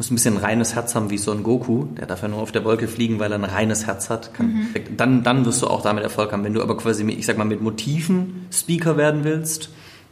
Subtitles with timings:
[0.00, 1.84] muss ein bisschen ein reines Herz haben wie so ein Goku.
[1.98, 4.32] Der darf ja nur auf der Wolke fliegen, weil er ein reines Herz hat.
[4.32, 4.96] Kann, mhm.
[4.96, 6.42] dann, dann wirst du auch damit Erfolg haben.
[6.42, 9.68] Wenn du aber quasi, ich sag mal, mit Motiven Speaker werden willst,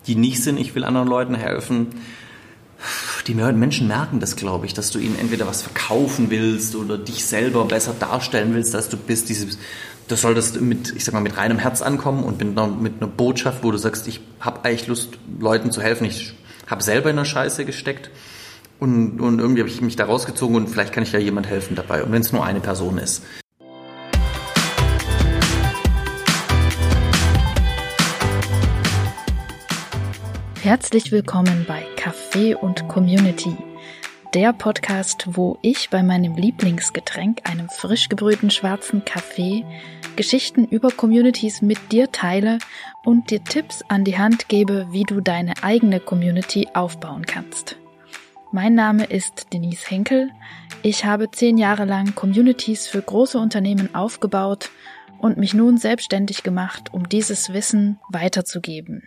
[0.06, 1.86] die nicht sind, ich will anderen Leuten helfen,
[3.26, 7.24] die Menschen merken das, glaube ich, dass du ihnen entweder was verkaufen willst oder dich
[7.24, 9.30] selber besser darstellen willst, als du bist.
[9.30, 9.58] Dieses,
[10.06, 12.96] das soll das mit, ich sag mal, mit reinem Herz ankommen und mit einer, mit
[12.98, 16.04] einer Botschaft, wo du sagst, ich habe eigentlich Lust, Leuten zu helfen.
[16.04, 16.34] Ich
[16.66, 18.10] habe selber in der Scheiße gesteckt
[18.78, 21.74] und, und irgendwie habe ich mich da rausgezogen und vielleicht kann ich ja jemand helfen
[21.74, 22.02] dabei.
[22.02, 23.24] Und wenn es nur eine Person ist.
[30.62, 33.56] Herzlich willkommen bei Café und Community,
[34.34, 39.64] der Podcast, wo ich bei meinem Lieblingsgetränk, einem frisch gebrühten schwarzen Kaffee,
[40.16, 42.58] Geschichten über Communities mit dir teile
[43.04, 47.78] und dir Tipps an die Hand gebe, wie du deine eigene Community aufbauen kannst.
[48.50, 50.30] Mein Name ist Denise Henkel.
[50.82, 54.70] Ich habe zehn Jahre lang Communities für große Unternehmen aufgebaut
[55.18, 59.02] und mich nun selbstständig gemacht, um dieses Wissen weiterzugeben.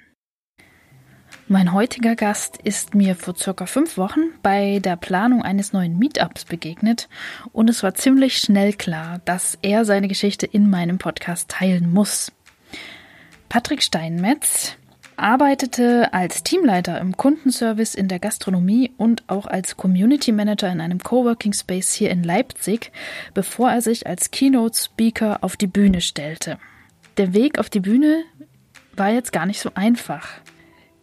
[1.48, 6.46] Mein heutiger Gast ist mir vor circa fünf Wochen bei der Planung eines neuen Meetups
[6.46, 7.10] begegnet
[7.52, 12.32] und es war ziemlich schnell klar, dass er seine Geschichte in meinem Podcast teilen muss.
[13.50, 14.78] Patrick Steinmetz
[15.22, 21.00] arbeitete als Teamleiter im Kundenservice in der Gastronomie und auch als Community Manager in einem
[21.00, 22.92] Coworking Space hier in Leipzig,
[23.34, 26.58] bevor er sich als Keynote Speaker auf die Bühne stellte.
[27.18, 28.24] Der Weg auf die Bühne
[28.96, 30.28] war jetzt gar nicht so einfach.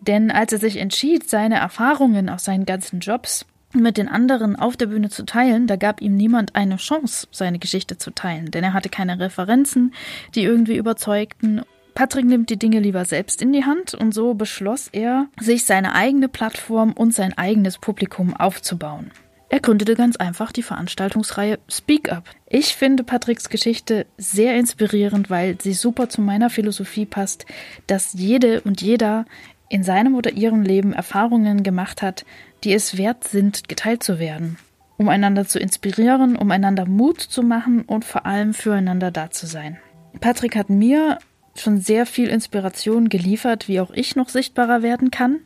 [0.00, 4.76] Denn als er sich entschied, seine Erfahrungen aus seinen ganzen Jobs mit den anderen auf
[4.76, 8.64] der Bühne zu teilen, da gab ihm niemand eine Chance, seine Geschichte zu teilen, denn
[8.64, 9.92] er hatte keine Referenzen,
[10.34, 11.62] die irgendwie überzeugten
[11.98, 15.96] Patrick nimmt die Dinge lieber selbst in die Hand und so beschloss er, sich seine
[15.96, 19.10] eigene Plattform und sein eigenes Publikum aufzubauen.
[19.48, 22.22] Er gründete ganz einfach die Veranstaltungsreihe Speak Up.
[22.46, 27.46] Ich finde Patricks Geschichte sehr inspirierend, weil sie super zu meiner Philosophie passt,
[27.88, 29.24] dass jede und jeder
[29.68, 32.24] in seinem oder ihrem Leben Erfahrungen gemacht hat,
[32.62, 34.56] die es wert sind, geteilt zu werden.
[34.98, 39.48] Um einander zu inspirieren, um einander Mut zu machen und vor allem füreinander da zu
[39.48, 39.78] sein.
[40.20, 41.18] Patrick hat mir
[41.60, 45.40] schon sehr viel Inspiration geliefert, wie auch ich noch sichtbarer werden kann.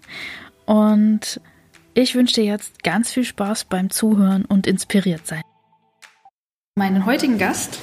[0.66, 1.40] Und
[1.94, 5.42] ich wünsche dir jetzt ganz viel Spaß beim Zuhören und inspiriert sein.
[6.76, 7.78] Meinen heutigen Gast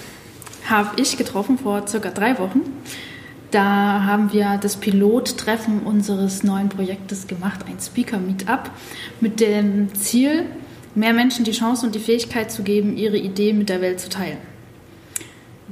[0.68, 2.62] habe ich getroffen vor circa drei Wochen.
[3.52, 8.70] Da haben wir das Pilottreffen unseres neuen Projektes gemacht, ein Speaker-Meetup,
[9.22, 10.46] mit dem Ziel,
[10.94, 14.10] mehr Menschen die Chance und die Fähigkeit zu geben, ihre Idee mit der Welt zu
[14.10, 14.38] teilen.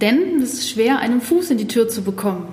[0.01, 2.47] Denn es ist schwer, einen Fuß in die Tür zu bekommen.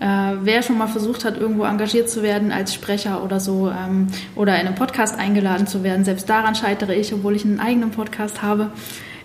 [0.00, 4.06] Äh, wer schon mal versucht hat, irgendwo engagiert zu werden als Sprecher oder so ähm,
[4.36, 7.90] oder in einem Podcast eingeladen zu werden, selbst daran scheitere ich, obwohl ich einen eigenen
[7.90, 8.70] Podcast habe.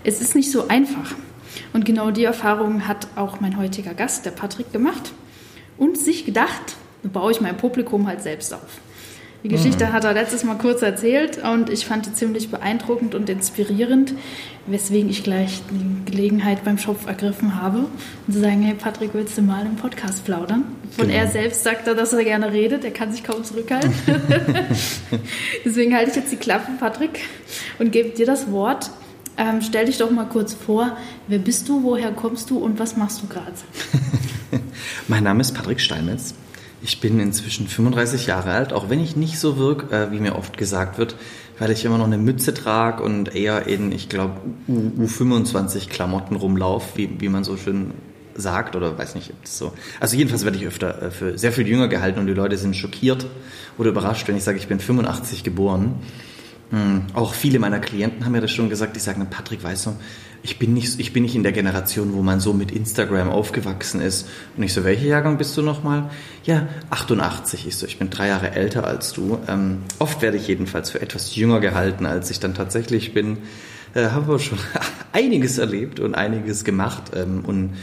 [0.03, 1.13] Es ist nicht so einfach.
[1.73, 5.13] Und genau die Erfahrung hat auch mein heutiger Gast, der Patrick, gemacht
[5.77, 8.79] und sich gedacht, baue ich mein Publikum halt selbst auf.
[9.43, 9.93] Die Geschichte mhm.
[9.93, 14.13] hat er letztes Mal kurz erzählt und ich fand die ziemlich beeindruckend und inspirierend,
[14.67, 17.79] weswegen ich gleich die Gelegenheit beim Schopf ergriffen habe
[18.25, 20.63] und zu sagen, hey Patrick, willst du mal im Podcast plaudern?
[20.91, 21.19] Von genau.
[21.19, 23.91] er selbst sagt er, dass er gerne redet, er kann sich kaum zurückhalten.
[25.65, 27.19] Deswegen halte ich jetzt die Klappe, Patrick,
[27.79, 28.91] und gebe dir das Wort.
[29.35, 30.95] Ähm, stell dich doch mal kurz vor,
[31.27, 33.51] wer bist du, woher kommst du und was machst du gerade?
[35.09, 36.33] mein Name ist Patrick Steinmetz.
[36.85, 40.35] Ich bin inzwischen 35 Jahre alt, auch wenn ich nicht so wirke, äh, wie mir
[40.35, 41.15] oft gesagt wird,
[41.57, 46.97] weil ich immer noch eine Mütze trage und eher in, ich glaube, U25 Klamotten rumlaufe,
[46.97, 47.91] wie, wie man so schön
[48.35, 49.71] sagt oder weiß nicht, ob das so.
[50.01, 52.75] Also jedenfalls werde ich öfter äh, für sehr viel jünger gehalten und die Leute sind
[52.75, 53.27] schockiert
[53.77, 55.95] oder überrascht, wenn ich sage, ich bin 85 geboren.
[56.73, 59.95] Hm, auch viele meiner Klienten haben mir das schon gesagt, die sagen, Patrick, weißt du,
[60.41, 64.01] ich bin nicht, ich bin nicht in der Generation, wo man so mit Instagram aufgewachsen
[64.01, 64.27] ist.
[64.57, 66.09] Und ich so, welcher Jahrgang bist du nochmal?
[66.45, 67.67] Ja, 88.
[67.67, 69.37] Ich so, ich bin drei Jahre älter als du.
[69.47, 73.37] Ähm, oft werde ich jedenfalls für etwas jünger gehalten, als ich dann tatsächlich bin.
[73.93, 74.57] Äh, habe aber schon
[75.11, 77.11] einiges erlebt und einiges gemacht.
[77.15, 77.75] Ähm, und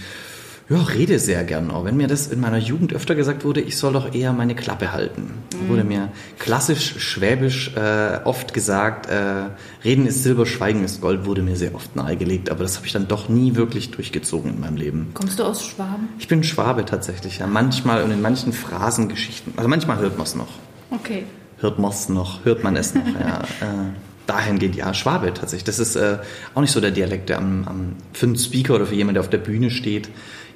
[0.70, 1.72] ja, rede sehr gern.
[1.72, 4.54] Auch wenn mir das in meiner Jugend öfter gesagt wurde, ich soll doch eher meine
[4.54, 5.32] Klappe halten.
[5.52, 5.68] Mhm.
[5.68, 9.50] Wurde mir klassisch schwäbisch äh, oft gesagt, äh,
[9.84, 12.50] Reden ist Silber, Schweigen ist Gold, wurde mir sehr oft nahegelegt.
[12.50, 15.10] Aber das habe ich dann doch nie wirklich durchgezogen in meinem Leben.
[15.12, 16.08] Kommst du aus Schwaben?
[16.20, 17.48] Ich bin Schwabe tatsächlich, ja.
[17.48, 19.52] Manchmal und in manchen Phrasen, Geschichten.
[19.56, 20.48] Also manchmal hört man es noch.
[20.92, 21.24] Okay.
[21.58, 23.42] Hört man es noch, hört man es noch, ja.
[23.60, 23.90] Äh,
[24.26, 25.64] dahingehend, ja, Schwabe tatsächlich.
[25.64, 26.18] Das ist äh,
[26.54, 29.22] auch nicht so der Dialekt, der am, am, für einen Speaker oder für jemanden, der
[29.22, 30.08] auf der Bühne steht,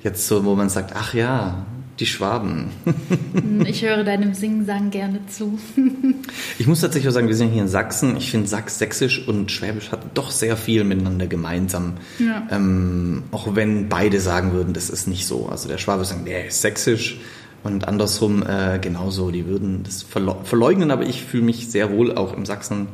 [0.05, 1.67] jetzt so, wo man sagt, ach ja,
[2.01, 2.71] Die Schwaben.
[3.65, 5.59] ich höre deinem Singsang gerne zu.
[6.59, 8.17] ich muss tatsächlich auch sagen, wir sind hier in Sachsen.
[8.17, 11.95] Ich finde Sachs, Sächsisch und Schwäbisch hat doch sehr viel miteinander gemeinsam.
[12.19, 12.49] Ja.
[12.51, 15.49] Ähm, auch wenn beide sagen würden, das ist nicht so.
[15.49, 17.19] Also der Schwabe sagt, ist Sächsisch
[17.63, 19.31] und andersrum äh, genauso.
[19.31, 20.05] Die würden das
[20.43, 22.89] verleugnen, aber ich fühle mich sehr wohl auch im Sachsen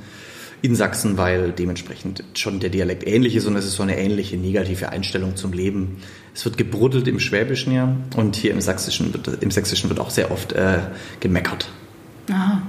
[0.62, 4.36] in Sachsen, weil dementsprechend schon der Dialekt ähnlich ist und es ist so eine ähnliche
[4.36, 5.98] negative Einstellung zum Leben.
[6.34, 10.10] Es wird gebruddelt im Schwäbischen ja und hier im Sächsischen wird, im Sächsischen wird auch
[10.10, 10.80] sehr oft äh,
[11.20, 11.68] gemeckert.
[12.30, 12.62] Aha,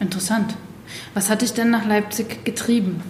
[0.00, 0.56] interessant.
[1.14, 3.02] Was hat dich denn nach Leipzig getrieben?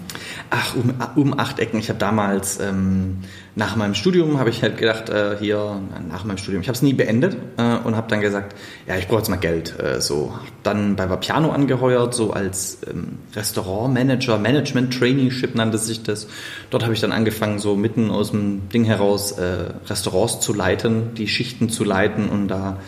[0.51, 1.79] Ach, um, um acht Ecken.
[1.79, 3.19] Ich habe damals ähm,
[3.55, 5.81] nach meinem Studium habe ich halt gedacht, äh, hier
[6.11, 8.57] nach meinem Studium, ich habe es nie beendet äh, und habe dann gesagt,
[8.87, 9.79] ja, ich brauche jetzt mal Geld.
[9.79, 10.33] Äh, so,
[10.63, 16.29] dann bei Vapiano angeheuert, so als ähm, Restaurantmanager, Management Traineeship nannte sich das.
[16.71, 21.15] Dort habe ich dann angefangen, so mitten aus dem Ding heraus äh, Restaurants zu leiten,
[21.15, 22.79] die Schichten zu leiten und da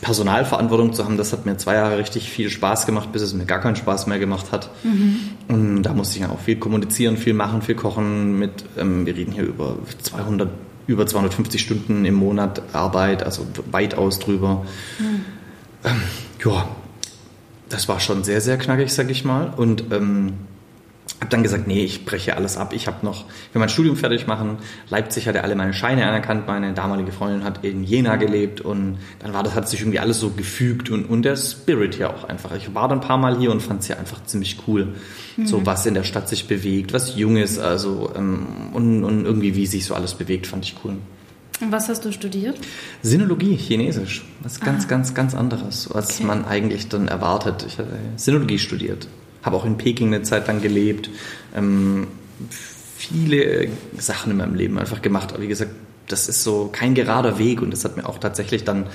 [0.00, 3.44] Personalverantwortung zu haben, das hat mir zwei Jahre richtig viel Spaß gemacht, bis es mir
[3.44, 4.70] gar keinen Spaß mehr gemacht hat.
[4.82, 5.20] Mhm.
[5.48, 8.38] Und da musste ich dann auch viel kommunizieren, viel machen, viel kochen.
[8.38, 10.50] Mit, ähm, wir reden hier über 200,
[10.86, 14.64] über 250 Stunden im Monat Arbeit, also weitaus drüber.
[14.98, 15.24] Mhm.
[15.84, 16.02] Ähm,
[16.44, 16.68] ja,
[17.68, 19.52] das war schon sehr, sehr knackig, sag ich mal.
[19.56, 20.34] Und ähm,
[21.20, 22.72] habe dann gesagt, nee, ich breche alles ab.
[22.74, 24.58] Ich habe noch, will mein Studium fertig machen.
[24.90, 26.46] Leipzig hatte alle meine Scheine anerkannt.
[26.46, 30.20] Meine damalige Freundin hat in Jena gelebt und dann war das, hat sich irgendwie alles
[30.20, 32.54] so gefügt und, und der Spirit hier auch einfach.
[32.54, 34.94] Ich war dann ein paar Mal hier und fand es hier einfach ziemlich cool.
[35.36, 35.46] Mhm.
[35.46, 39.66] So was in der Stadt sich bewegt, was Junges, also ähm, und, und irgendwie wie
[39.66, 40.96] sich so alles bewegt, fand ich cool.
[41.60, 42.58] Und was hast du studiert?
[43.02, 44.24] Sinologie, Chinesisch.
[44.42, 44.88] Was ganz, ah.
[44.88, 46.24] ganz, ganz anderes, was okay.
[46.24, 47.64] man eigentlich dann erwartet.
[47.66, 49.06] Ich habe Sinologie studiert
[49.44, 51.10] habe auch in Peking eine Zeit lang gelebt.
[51.54, 52.08] Ähm,
[52.96, 53.68] viele
[53.98, 55.32] Sachen in meinem Leben einfach gemacht.
[55.32, 55.70] Aber wie gesagt,
[56.08, 58.86] das ist so kein gerader Weg und das hat mir auch tatsächlich dann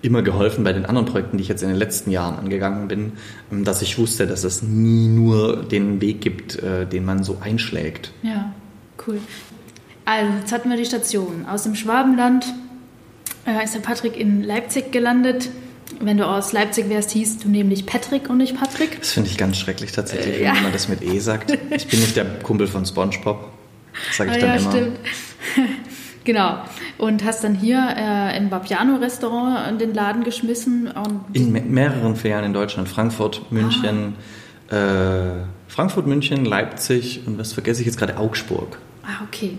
[0.00, 3.12] immer geholfen bei den anderen Projekten, die ich jetzt in den letzten Jahren angegangen bin,
[3.52, 7.38] ähm, dass ich wusste, dass es nie nur den Weg gibt, äh, den man so
[7.40, 8.12] einschlägt.
[8.22, 8.52] Ja,
[9.06, 9.18] cool.
[10.04, 11.46] Also, jetzt hatten wir die Station.
[11.46, 12.46] Aus dem Schwabenland
[13.46, 15.50] äh, ist der Patrick in Leipzig gelandet
[16.00, 18.98] wenn du aus Leipzig wärst, hieß du nämlich Patrick und nicht Patrick.
[18.98, 20.54] Das finde ich ganz schrecklich tatsächlich, äh, ja.
[20.54, 21.50] wenn man das mit E sagt.
[21.70, 23.50] Ich bin nicht der Kumpel von SpongeBob.
[24.12, 24.70] Sage ich ah, dann ja, immer.
[24.70, 24.98] Stimmt.
[26.24, 26.58] genau.
[26.98, 30.92] Und hast dann hier äh, im Vapiano-Restaurant den Laden geschmissen.
[31.32, 32.88] in me mehreren Ferien in Deutschland.
[32.88, 34.14] Frankfurt, München,
[34.70, 34.74] ah.
[34.74, 35.30] äh,
[35.68, 38.16] Frankfurt, München, Leipzig und was vergesse ich jetzt gerade?
[38.18, 38.78] Augsburg.
[39.08, 39.56] Ah, okay.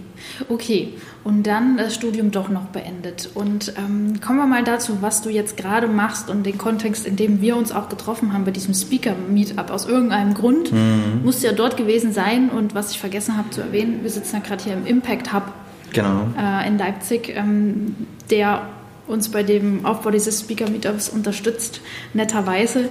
[0.47, 0.93] Okay.
[1.23, 3.31] Und dann das Studium doch noch beendet.
[3.33, 7.15] Und ähm, kommen wir mal dazu, was du jetzt gerade machst und den Kontext, in
[7.15, 9.71] dem wir uns auch getroffen haben bei diesem Speaker-Meetup.
[9.71, 11.21] Aus irgendeinem Grund mhm.
[11.23, 12.49] musst du ja dort gewesen sein.
[12.49, 15.51] Und was ich vergessen habe zu erwähnen, wir sitzen ja gerade hier im Impact Hub
[15.93, 16.27] genau.
[16.39, 17.95] äh, in Leipzig, ähm,
[18.29, 18.69] der
[19.07, 21.81] uns bei dem Aufbau dieses Speaker-Meetups unterstützt,
[22.13, 22.89] netterweise.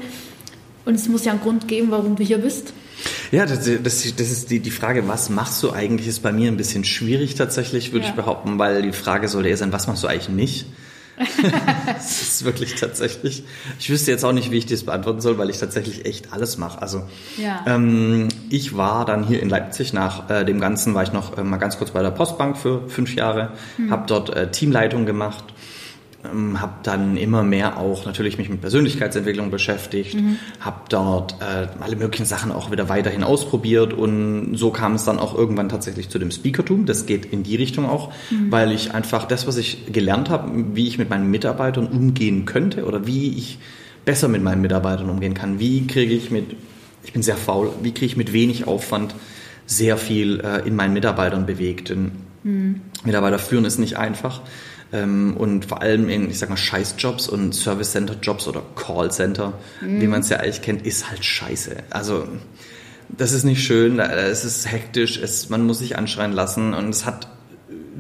[0.85, 2.73] Und es muss ja einen Grund geben, warum du hier bist.
[3.31, 6.51] Ja, das, das, das ist die, die Frage, was machst du eigentlich, ist bei mir
[6.51, 8.11] ein bisschen schwierig tatsächlich, würde ja.
[8.11, 10.67] ich behaupten, weil die Frage sollte eher sein, was machst du eigentlich nicht?
[11.87, 13.43] das ist wirklich tatsächlich.
[13.79, 16.59] Ich wüsste jetzt auch nicht, wie ich das beantworten soll, weil ich tatsächlich echt alles
[16.59, 16.81] mache.
[16.81, 17.03] Also
[17.37, 17.65] ja.
[17.67, 21.43] ähm, ich war dann hier in Leipzig nach äh, dem Ganzen war ich noch äh,
[21.43, 23.91] mal ganz kurz bei der Postbank für fünf Jahre, hm.
[23.91, 25.45] habe dort äh, Teamleitung gemacht
[26.25, 30.39] ähm, habe dann immer mehr auch natürlich mich mit Persönlichkeitsentwicklung beschäftigt, mhm.
[30.61, 35.19] habe dort äh, alle möglichen Sachen auch wieder weiterhin ausprobiert und so kam es dann
[35.19, 36.87] auch irgendwann tatsächlich zu dem Speakertum.
[36.87, 38.51] Das geht in die Richtung auch, mhm.
[38.51, 42.85] weil ich einfach das, was ich gelernt habe, wie ich mit meinen Mitarbeitern umgehen könnte
[42.85, 43.59] oder wie ich
[44.05, 46.57] besser mit meinen Mitarbeitern umgehen kann, wie kriege ich mit,
[47.05, 49.15] ich bin sehr faul, wie kriege ich mit wenig Aufwand
[49.67, 51.91] sehr viel äh, in meinen Mitarbeitern bewegt.
[51.91, 52.81] Denn mhm.
[53.05, 54.41] Mitarbeiter führen ist nicht einfach.
[54.93, 59.55] Ähm, und vor allem in, ich sag mal, Scheißjobs und Service Center Jobs oder Callcenter,
[59.81, 60.01] mhm.
[60.01, 61.77] wie man es ja eigentlich kennt, ist halt scheiße.
[61.91, 62.27] Also
[63.09, 67.07] das ist nicht schön, es ist hektisch, es, man muss sich anschreien lassen und es
[67.07, 67.29] hat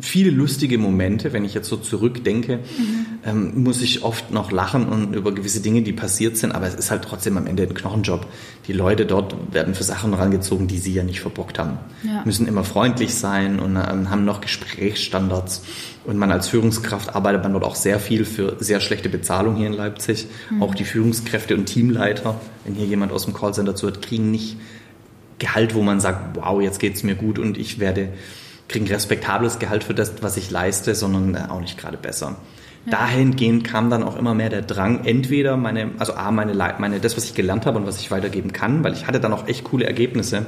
[0.00, 3.07] viele lustige Momente, wenn ich jetzt so zurückdenke, mhm.
[3.25, 6.75] ähm, muss ich oft noch lachen und über gewisse Dinge, die passiert sind, aber es
[6.75, 8.26] ist halt trotzdem am Ende ein Knochenjob.
[8.66, 11.78] Die Leute dort werden für Sachen rangezogen, die sie ja nicht verbockt haben.
[12.04, 12.23] Ja.
[12.25, 15.62] Müssen immer freundlich sein und ähm, haben noch Gesprächsstandards.
[16.09, 19.67] Und man als Führungskraft arbeitet man dort auch sehr viel für sehr schlechte Bezahlung hier
[19.67, 20.27] in Leipzig.
[20.49, 20.62] Mhm.
[20.62, 24.57] Auch die Führungskräfte und Teamleiter, wenn hier jemand aus dem Callcenter zuhört, kriegen nicht
[25.38, 28.09] Gehalt, wo man sagt, wow, jetzt geht's mir gut und ich werde
[28.69, 32.37] kriege ein respektables Gehalt für das, was ich leiste, sondern äh, auch nicht gerade besser.
[32.87, 32.93] Ja.
[32.93, 37.19] Dahingehend kam dann auch immer mehr der Drang, entweder meine, also A, meine, meine, das,
[37.19, 39.65] was ich gelernt habe und was ich weitergeben kann, weil ich hatte dann auch echt
[39.65, 40.47] coole Ergebnisse,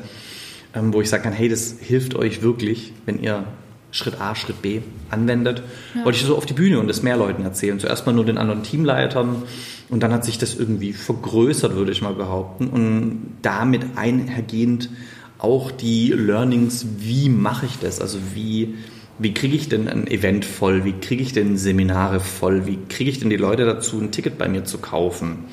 [0.75, 3.45] ähm, wo ich sagen kann, hey, das hilft euch wirklich, wenn ihr
[3.93, 4.81] Schritt A, Schritt B
[5.11, 5.63] anwendet,
[5.95, 6.05] ja.
[6.05, 7.79] wollte ich so auf die Bühne und das mehr Leuten erzählen.
[7.81, 9.43] Zuerst mal nur den anderen Teamleitern
[9.89, 12.69] und dann hat sich das irgendwie vergrößert, würde ich mal behaupten.
[12.69, 14.91] Und damit einhergehend
[15.39, 18.01] auch die Learnings, wie mache ich das?
[18.01, 18.75] Also wie,
[19.19, 20.85] wie kriege ich denn ein Event voll?
[20.85, 22.67] Wie kriege ich denn Seminare voll?
[22.67, 25.47] Wie kriege ich denn die Leute dazu, ein Ticket bei mir zu kaufen?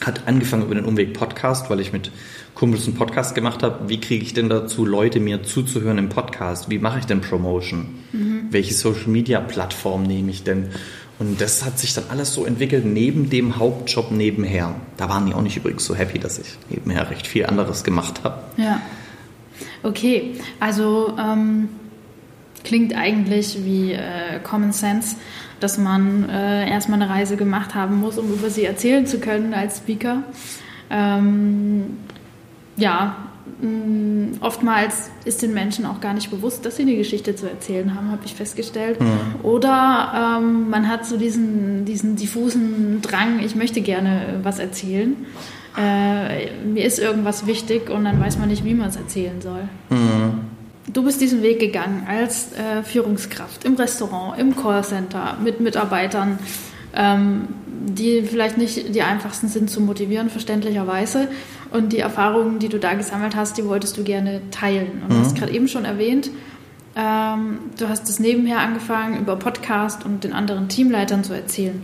[0.00, 2.12] Hat angefangen über den Umweg Podcast, weil ich mit
[2.54, 3.88] Kumpels einen Podcast gemacht habe.
[3.88, 6.70] Wie kriege ich denn dazu, Leute mir zuzuhören im Podcast?
[6.70, 7.88] Wie mache ich denn Promotion?
[8.12, 8.48] Mhm.
[8.50, 10.68] Welche Social Media Plattform nehme ich denn?
[11.18, 14.74] Und das hat sich dann alles so entwickelt neben dem Hauptjob nebenher.
[14.96, 18.24] Da waren die auch nicht übrigens so happy, dass ich nebenher recht viel anderes gemacht
[18.24, 18.42] habe.
[18.56, 18.80] Ja.
[19.82, 21.68] Okay, also ähm,
[22.64, 25.16] klingt eigentlich wie äh, Common Sense,
[25.60, 29.54] dass man äh, erstmal eine Reise gemacht haben muss, um über sie erzählen zu können
[29.54, 30.24] als Speaker.
[30.90, 31.98] Ähm,
[32.82, 33.16] ja,
[33.60, 37.94] mh, oftmals ist den Menschen auch gar nicht bewusst, dass sie eine Geschichte zu erzählen
[37.94, 39.00] haben, habe ich festgestellt.
[39.00, 39.44] Mhm.
[39.44, 45.16] Oder ähm, man hat so diesen, diesen diffusen Drang, ich möchte gerne was erzählen.
[45.78, 49.68] Äh, mir ist irgendwas wichtig und dann weiß man nicht, wie man es erzählen soll.
[49.88, 50.40] Mhm.
[50.92, 56.38] Du bist diesen Weg gegangen als äh, Führungskraft im Restaurant, im Callcenter, mit Mitarbeitern,
[56.94, 57.48] ähm,
[57.84, 61.28] die vielleicht nicht die einfachsten sind zu motivieren, verständlicherweise.
[61.70, 65.02] Und die Erfahrungen, die du da gesammelt hast, die wolltest du gerne teilen.
[65.02, 65.14] Und mhm.
[65.14, 66.30] du hast gerade eben schon erwähnt,
[66.94, 71.82] ähm, du hast es nebenher angefangen, über Podcast und den anderen Teamleitern zu erzählen.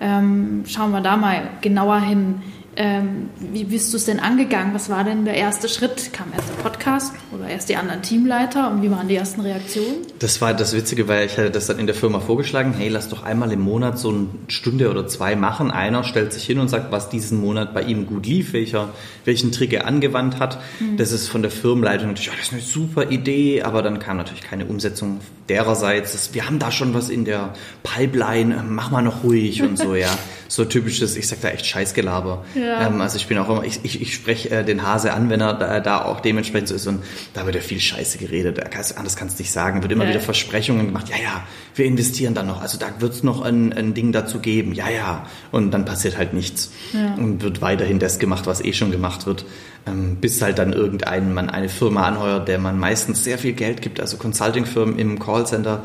[0.00, 2.42] Ähm, schauen wir da mal genauer hin.
[2.80, 4.72] Ähm, wie bist du es denn angegangen?
[4.72, 6.12] Was war denn der erste Schritt?
[6.12, 10.06] Kam erst der Podcast oder erst die anderen Teamleiter und wie waren die ersten Reaktionen?
[10.20, 13.08] Das war das Witzige, weil ich hatte das dann in der Firma vorgeschlagen, hey, lass
[13.08, 15.72] doch einmal im Monat so eine Stunde oder zwei machen.
[15.72, 18.90] Einer stellt sich hin und sagt, was diesen Monat bei ihm gut lief, welcher,
[19.24, 20.60] welchen Trick er angewandt hat.
[20.78, 20.98] Mhm.
[20.98, 24.18] Das ist von der Firmenleitung natürlich, oh, das ist eine super Idee, aber dann kam
[24.18, 25.18] natürlich keine Umsetzung
[25.48, 26.12] dererseits.
[26.12, 29.96] Das, wir haben da schon was in der Pipeline, mach mal noch ruhig und so,
[29.96, 30.16] ja.
[30.50, 32.42] So typisches, ich sag da echt Scheißgelaber.
[32.54, 32.67] Ja.
[32.68, 35.40] Ähm, also ich bin auch immer, ich, ich, ich spreche äh, den Hase an, wenn
[35.40, 37.02] er da, da, auch dementsprechend so ist und
[37.34, 38.60] da wird ja viel Scheiße geredet.
[38.96, 39.82] Anders kannst du nicht sagen.
[39.82, 40.10] Wird immer ja.
[40.10, 41.08] wieder Versprechungen gemacht.
[41.08, 41.42] Ja, ja,
[41.74, 42.60] wir investieren dann noch.
[42.60, 44.72] Also da wird es noch ein, ein Ding dazu geben.
[44.72, 45.26] Ja, ja.
[45.50, 46.72] Und dann passiert halt nichts.
[46.92, 47.14] Ja.
[47.14, 49.44] Und wird weiterhin das gemacht, was eh schon gemacht wird.
[49.86, 53.82] Ähm, bis halt dann irgendein man eine Firma anheuert, der man meistens sehr viel Geld
[53.82, 54.00] gibt.
[54.00, 55.84] Also Consulting-Firmen im Callcenter,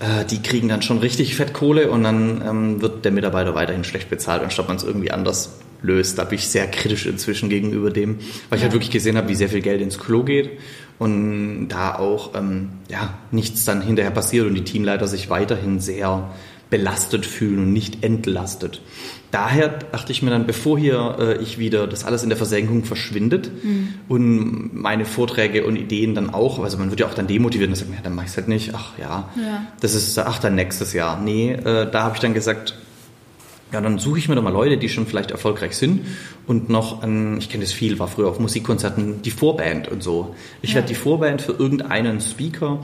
[0.00, 4.10] äh, die kriegen dann schon richtig Fettkohle und dann ähm, wird der Mitarbeiter weiterhin schlecht
[4.10, 5.50] bezahlt, anstatt man es irgendwie anders
[5.84, 6.18] löst.
[6.18, 9.34] Da bin ich sehr kritisch inzwischen gegenüber dem, weil ich halt wirklich gesehen habe, wie
[9.34, 10.50] sehr viel Geld ins Klo geht
[10.98, 16.30] und da auch ähm, ja, nichts dann hinterher passiert und die Teamleiter sich weiterhin sehr
[16.70, 18.80] belastet fühlen und nicht entlastet.
[19.30, 22.84] Daher dachte ich mir dann, bevor hier äh, ich wieder das alles in der Versenkung
[22.84, 23.94] verschwindet mhm.
[24.08, 27.76] und meine Vorträge und Ideen dann auch, also man wird ja auch dann demotiviert und
[27.76, 30.54] sagt, ja, dann mach ich es halt nicht, ach ja, ja, das ist, ach dann
[30.54, 31.20] nächstes Jahr.
[31.20, 32.74] Nee, äh, da habe ich dann gesagt,
[33.72, 36.02] ja, dann suche ich mir doch mal Leute, die schon vielleicht erfolgreich sind
[36.46, 40.34] und noch an, ich kenne das viel, war früher auf Musikkonzerten, die Vorband und so.
[40.62, 40.76] Ich ja.
[40.76, 42.80] werde die Vorband für irgendeinen Speaker,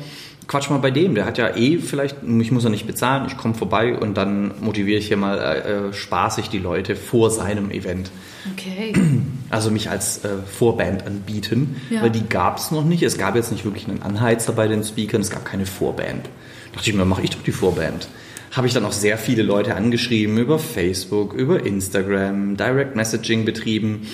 [0.49, 3.37] quatsch mal bei dem, der hat ja eh vielleicht, ich muss ja nicht bezahlen, ich
[3.37, 8.11] komme vorbei und dann motiviere ich hier mal äh, spaßig die Leute vor seinem Event.
[8.53, 8.93] Okay.
[9.51, 12.03] Also mich als äh, Vorband anbieten, ja.
[12.03, 13.03] weil die gab es noch nicht.
[13.03, 16.27] Es gab jetzt nicht wirklich einen Anheizer bei den Speakern, es gab keine Vorband.
[16.27, 18.07] Da dachte ich mir, mache ich doch die Vorband
[18.51, 24.07] habe ich dann auch sehr viele Leute angeschrieben über Facebook, über Instagram, Direct Messaging betrieben.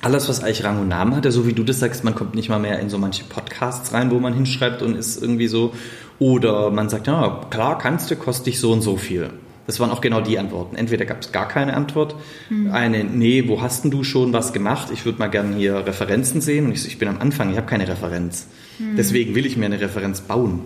[0.00, 2.48] Alles, was eigentlich Rang und Namen hatte, so wie du das sagst, man kommt nicht
[2.48, 5.74] mal mehr in so manche Podcasts rein, wo man hinschreibt und ist irgendwie so.
[6.18, 9.30] Oder man sagt, ja, klar, kannst du, kostet dich so und so viel.
[9.66, 10.76] Das waren auch genau die Antworten.
[10.76, 12.14] Entweder gab es gar keine Antwort,
[12.48, 12.70] mhm.
[12.70, 14.88] eine, nee, wo hast denn du schon was gemacht?
[14.92, 16.66] Ich würde mal gerne hier Referenzen sehen.
[16.66, 18.46] Und ich, ich bin am Anfang, ich habe keine Referenz.
[18.78, 18.96] Mhm.
[18.96, 20.60] Deswegen will ich mir eine Referenz bauen.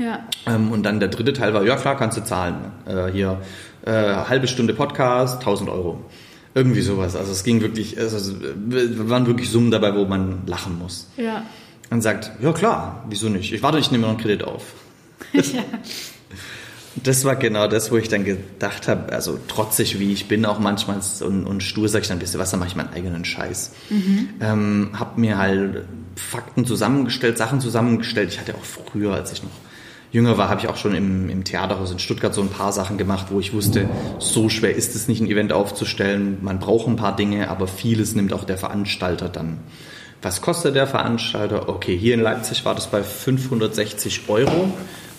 [0.00, 0.26] Ja.
[0.46, 2.56] Ähm, und dann der dritte Teil war, ja klar, kannst du zahlen.
[2.86, 3.40] Äh, hier
[3.84, 6.02] äh, halbe Stunde Podcast, 1000 Euro.
[6.54, 7.14] Irgendwie sowas.
[7.14, 11.08] Also es ging wirklich, also waren wirklich Summen dabei, wo man lachen muss.
[11.16, 11.44] Ja.
[11.90, 13.52] Und sagt, ja klar, wieso nicht?
[13.52, 14.72] Ich warte, ich nehme noch einen Kredit auf.
[15.32, 15.42] ja.
[16.96, 20.58] Das war genau das, wo ich dann gedacht habe, also trotzig wie ich bin, auch
[20.58, 23.24] manchmal und, und stur sage ich dann, wisst ihr was, dann mache ich meinen eigenen
[23.24, 23.72] Scheiß.
[23.90, 24.28] Mhm.
[24.40, 25.84] Ähm, hab mir halt
[26.16, 28.32] Fakten zusammengestellt, Sachen zusammengestellt.
[28.32, 29.50] Ich hatte auch früher, als ich noch
[30.12, 32.98] jünger war, habe ich auch schon im, im Theaterhaus in Stuttgart so ein paar Sachen
[32.98, 33.88] gemacht, wo ich wusste,
[34.18, 36.38] so schwer ist es nicht, ein Event aufzustellen.
[36.42, 39.58] Man braucht ein paar Dinge, aber vieles nimmt auch der Veranstalter dann.
[40.22, 41.68] Was kostet der Veranstalter?
[41.68, 44.70] Okay, hier in Leipzig war das bei 560 Euro,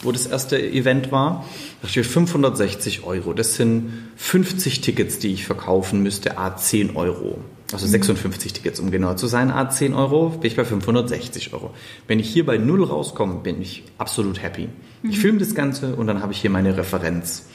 [0.04, 1.46] wo das erste Event war.
[1.82, 3.34] Da steht 560 Euro.
[3.34, 7.40] Das sind 50 Tickets, die ich verkaufen müsste, a 10 Euro.
[7.72, 11.74] Also 56 Tickets, um genau zu sein, a 10 Euro, bin ich bei 560 Euro.
[12.08, 14.68] Wenn ich hier bei null rauskomme, bin ich absolut happy.
[15.04, 17.46] Ich filme das Ganze und dann habe ich hier meine Referenz.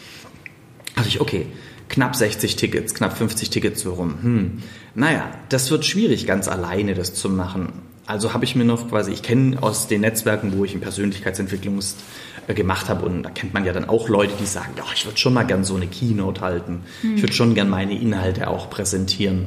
[0.94, 1.46] Also ich, okay,
[1.88, 4.14] knapp 60 Tickets, knapp 50 Tickets so rum.
[4.22, 4.62] Hm.
[4.94, 7.72] Naja, das wird schwierig, ganz alleine das zu machen.
[8.06, 11.80] Also habe ich mir noch quasi, ich kenne aus den Netzwerken, wo ich in Persönlichkeitsentwicklung
[12.46, 15.04] äh, gemacht habe, und da kennt man ja dann auch Leute, die sagen, ja, ich
[15.04, 16.82] würde schon mal gern so eine Keynote halten.
[17.16, 19.46] Ich würde schon gern meine Inhalte auch präsentieren.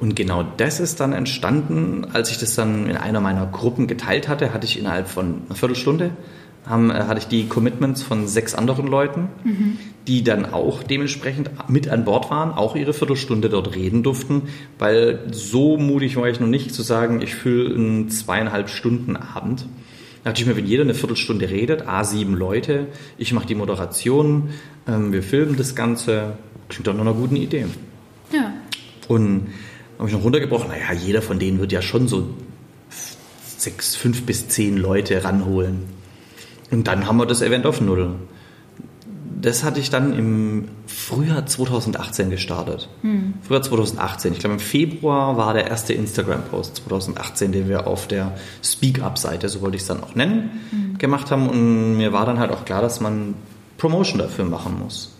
[0.00, 4.28] Und genau das ist dann entstanden, als ich das dann in einer meiner Gruppen geteilt
[4.28, 6.12] hatte, hatte ich innerhalb von einer Viertelstunde
[6.66, 9.78] haben, äh, hatte ich die Commitments von sechs anderen Leuten, mhm.
[10.06, 14.42] die dann auch dementsprechend mit an Bord waren, auch ihre Viertelstunde dort reden durften,
[14.78, 19.66] weil so mutig war ich noch nicht zu sagen, ich fülle einen zweieinhalb Stunden Abend.
[20.22, 23.54] Da dachte ich mir, wenn jeder eine Viertelstunde redet, A, sieben Leute, ich mache die
[23.54, 24.50] Moderation,
[24.86, 26.34] ähm, wir filmen das Ganze,
[26.68, 27.66] klingt doch noch einer guten Idee.
[28.32, 28.52] Ja.
[29.08, 29.48] Und
[30.00, 32.30] habe ich noch runtergebrochen, naja, jeder von denen wird ja schon so
[33.58, 35.84] sechs, fünf bis zehn Leute ranholen.
[36.70, 38.14] Und dann haben wir das Event auf Null.
[39.42, 42.88] Das hatte ich dann im Frühjahr 2018 gestartet.
[43.02, 43.34] Hm.
[43.42, 44.32] Frühjahr 2018.
[44.32, 49.60] Ich glaube, im Februar war der erste Instagram-Post 2018, den wir auf der Speak-Up-Seite, so
[49.60, 50.96] wollte ich es dann auch nennen, hm.
[50.96, 51.46] gemacht haben.
[51.46, 53.34] Und mir war dann halt auch klar, dass man
[53.76, 55.14] Promotion dafür machen muss.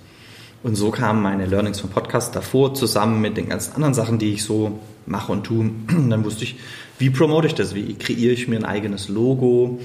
[0.63, 4.35] Und so kamen meine Learnings vom Podcast davor zusammen mit den ganzen anderen Sachen, die
[4.35, 5.61] ich so mache und tue.
[5.61, 6.57] Und dann wusste ich,
[6.99, 7.75] wie promote ich das?
[7.75, 9.79] Wie kreiere ich mir ein eigenes Logo?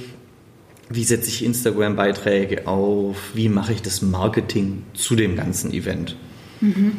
[0.89, 6.15] wie setze ich Instagram-Beiträge auf, wie mache ich das Marketing zu dem ganzen Event.
[6.61, 6.93] Mhm.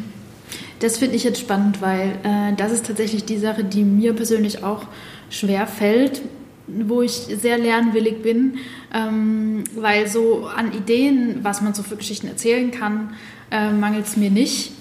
[0.80, 4.62] Das finde ich jetzt spannend, weil äh, das ist tatsächlich die Sache, die mir persönlich
[4.62, 4.84] auch
[5.30, 6.22] schwer fällt,
[6.66, 8.58] wo ich sehr lernwillig bin,
[8.92, 13.14] ähm, weil so an Ideen, was man so für Geschichten erzählen kann,
[13.50, 14.72] äh, mangelt es mir nicht.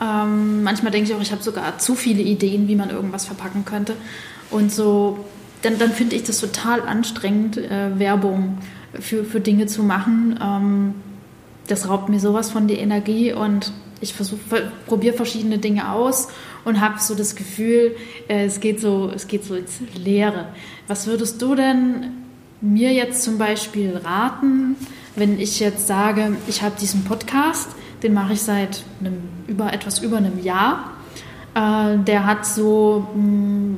[0.00, 3.64] Ähm, manchmal denke ich auch, ich habe sogar zu viele Ideen, wie man irgendwas verpacken
[3.64, 3.96] könnte.
[4.50, 5.24] Und so
[5.64, 8.58] dann, dann finde ich das total anstrengend, äh, Werbung
[9.00, 10.38] für, für Dinge zu machen.
[10.42, 10.94] Ähm,
[11.66, 16.28] das raubt mir sowas von die Energie und ich versuche, probiere verschiedene Dinge aus
[16.64, 17.96] und habe so das Gefühl,
[18.28, 20.48] äh, es, geht so, es geht so ins Leere.
[20.86, 22.10] Was würdest du denn
[22.60, 24.76] mir jetzt zum Beispiel raten,
[25.16, 27.68] wenn ich jetzt sage, ich habe diesen Podcast,
[28.04, 30.92] den mache ich seit einem, über, etwas über einem Jahr.
[31.54, 33.76] Äh, der hat so mh, hm,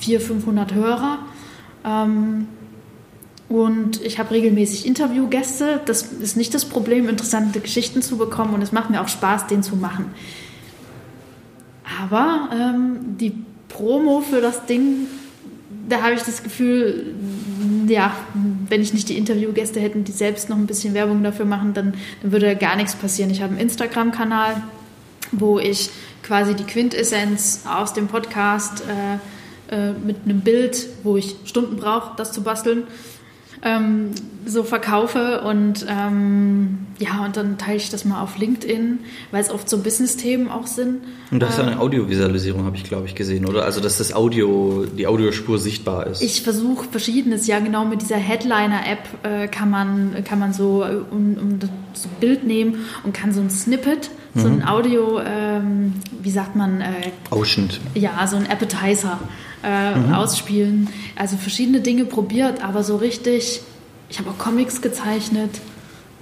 [0.00, 1.18] 400, 500 Hörer.
[1.84, 2.48] Ähm,
[3.48, 5.80] und ich habe regelmäßig Interviewgäste.
[5.86, 8.52] Das ist nicht das Problem, interessante Geschichten zu bekommen.
[8.54, 10.06] Und es macht mir auch Spaß, den zu machen.
[12.02, 13.32] Aber ähm, die
[13.68, 15.06] Promo für das Ding,
[15.88, 17.14] da habe ich das Gefühl,
[17.88, 18.14] ja,
[18.68, 21.94] wenn ich nicht die Interviewgäste hätten, die selbst noch ein bisschen Werbung dafür machen, dann,
[22.22, 23.30] dann würde gar nichts passieren.
[23.30, 24.62] Ich habe einen Instagram-Kanal,
[25.32, 25.90] wo ich
[26.22, 29.18] quasi die Quintessenz aus dem Podcast äh,
[29.74, 32.84] äh, mit einem Bild, wo ich Stunden brauche, das zu basteln,
[33.62, 34.10] ähm,
[34.44, 39.50] so verkaufe und ähm, ja, und dann teile ich das mal auf LinkedIn, weil es
[39.50, 41.02] oft so Business-Themen auch sind.
[41.30, 43.64] Und das ist eine ähm, Audiovisualisierung, habe ich, glaube ich, gesehen, oder?
[43.64, 46.22] Also, dass das Audio, die Audiospur sichtbar ist.
[46.22, 50.96] Ich versuche verschiedenes, ja, genau mit dieser Headliner-App äh, kann, man, kann man so, äh,
[51.10, 51.70] um, um ein
[52.20, 54.40] Bild nehmen und kann so ein Snippet, mhm.
[54.40, 54.68] so ein mhm.
[54.68, 56.80] Audio, ähm, wie sagt man?
[56.80, 57.80] Äh, Ausschnitt.
[57.94, 59.18] Ja, so ein Appetizer
[59.62, 60.12] äh, mhm.
[60.12, 60.88] ausspielen.
[61.16, 63.60] Also verschiedene Dinge probiert, aber so richtig,
[64.08, 65.50] ich habe auch Comics gezeichnet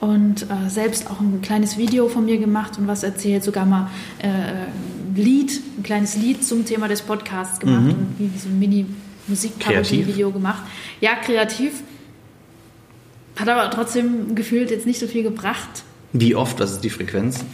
[0.01, 3.91] und äh, selbst auch ein kleines Video von mir gemacht und was erzählt, sogar mal
[4.19, 7.91] äh, ein Lied, ein kleines Lied zum Thema des Podcasts gemacht mhm.
[7.91, 8.87] und wie, wie so ein mini
[9.27, 10.63] Musikparodie-Video gemacht.
[11.01, 11.83] Ja, kreativ.
[13.37, 15.83] Hat aber trotzdem gefühlt jetzt nicht so viel gebracht.
[16.13, 16.61] Wie oft?
[16.61, 17.45] Was ist die Frequenz?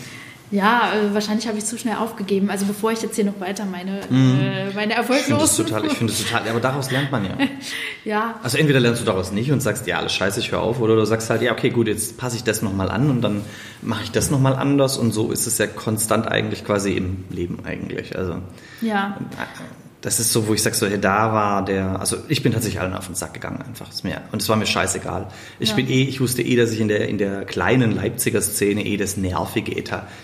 [0.50, 2.50] Ja, äh, wahrscheinlich habe ich zu schnell aufgegeben.
[2.50, 4.40] Also bevor ich jetzt hier noch weiter meine, mm.
[4.40, 5.66] äh, meine erfolglosen...
[5.86, 7.36] Ich finde es total, aber daraus lernt man ja.
[8.04, 8.34] ja.
[8.42, 10.80] Also entweder lernst du daraus nicht und sagst, ja, alles scheiße, ich höre auf.
[10.80, 13.42] Oder du sagst halt, ja, okay, gut, jetzt passe ich das nochmal an und dann
[13.80, 14.96] mache ich das nochmal anders.
[14.96, 18.16] Und so ist es ja konstant eigentlich quasi im Leben eigentlich.
[18.16, 18.36] Also
[18.80, 19.18] ja.
[19.32, 22.80] Äh, das ist so, wo ich sage, so, da war der, also ich bin tatsächlich
[22.80, 23.90] allen auf den Sack gegangen einfach.
[23.90, 25.28] Ist mir, und es war mir scheißegal.
[25.58, 25.76] Ich ja.
[25.76, 28.96] bin eh, ich wusste eh, dass ich in der, in der kleinen Leipziger Szene eh
[28.96, 29.82] das nervige,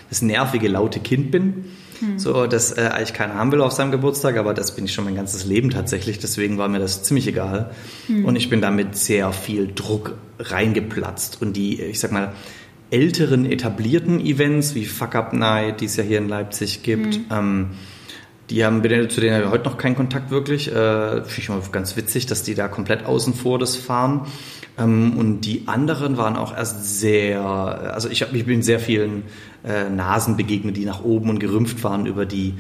[0.09, 1.67] das nervige, laute Kind bin.
[2.01, 2.19] Hm.
[2.19, 5.05] So, das äh, eigentlich keiner haben will auf seinem Geburtstag, aber das bin ich schon
[5.05, 6.19] mein ganzes Leben tatsächlich.
[6.19, 7.71] Deswegen war mir das ziemlich egal.
[8.07, 8.25] Hm.
[8.25, 11.43] Und ich bin damit sehr viel Druck reingeplatzt.
[11.43, 12.33] Und die, ich sag mal,
[12.91, 17.25] älteren etablierten Events wie Fuck Up Night, die es ja hier in Leipzig gibt, hm.
[17.31, 17.67] ähm,
[18.51, 20.69] die haben, zu denen haben wir heute noch keinen Kontakt wirklich.
[20.69, 24.27] Äh, Finde ich mal ganz witzig, dass die da komplett außen vor das fahren.
[24.79, 29.25] Ähm, und die anderen waren auch erst sehr, also ich, hab, ich bin sehr vielen
[29.65, 32.55] äh, Nasen begegnet, die nach oben und gerümpft waren über die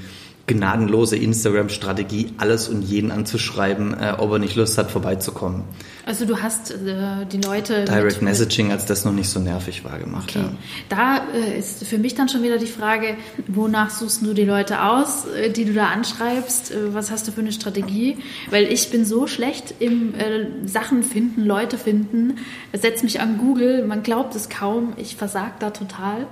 [0.47, 5.65] gnadenlose Instagram-Strategie, alles und jeden anzuschreiben, äh, ob er nicht Lust hat, vorbeizukommen.
[6.05, 7.85] Also du hast äh, die Leute...
[7.85, 10.31] Direct Messaging, als das noch nicht so nervig war, gemacht.
[10.31, 10.45] Okay.
[10.45, 10.53] Ja.
[10.89, 13.17] Da äh, ist für mich dann schon wieder die Frage,
[13.49, 16.71] wonach suchst du die Leute aus, äh, die du da anschreibst?
[16.71, 18.19] Äh, was hast du für eine Strategie?
[18.51, 22.35] Weil ich bin so schlecht im äh, Sachen finden, Leute finden.
[22.73, 26.29] Setz mich an Google, man glaubt es kaum, ich versag da total.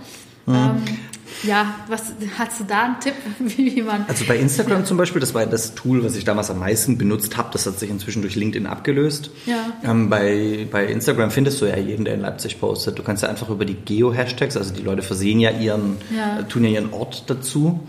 [0.46, 0.54] Mhm.
[0.54, 0.82] Ähm,
[1.42, 4.04] ja, was hast du da einen Tipp, wie man.
[4.08, 4.84] Also bei Instagram ja.
[4.84, 7.50] zum Beispiel, das war das Tool, was ich damals am meisten benutzt habe.
[7.52, 9.30] Das hat sich inzwischen durch LinkedIn abgelöst.
[9.46, 9.72] Ja.
[9.82, 12.98] Ähm, bei, bei Instagram findest du ja jeden, der in Leipzig postet.
[12.98, 16.42] Du kannst ja einfach über die Geo-Hashtags, also die Leute versehen ja ihren, ja.
[16.42, 17.80] Tun ja ihren Ort dazu.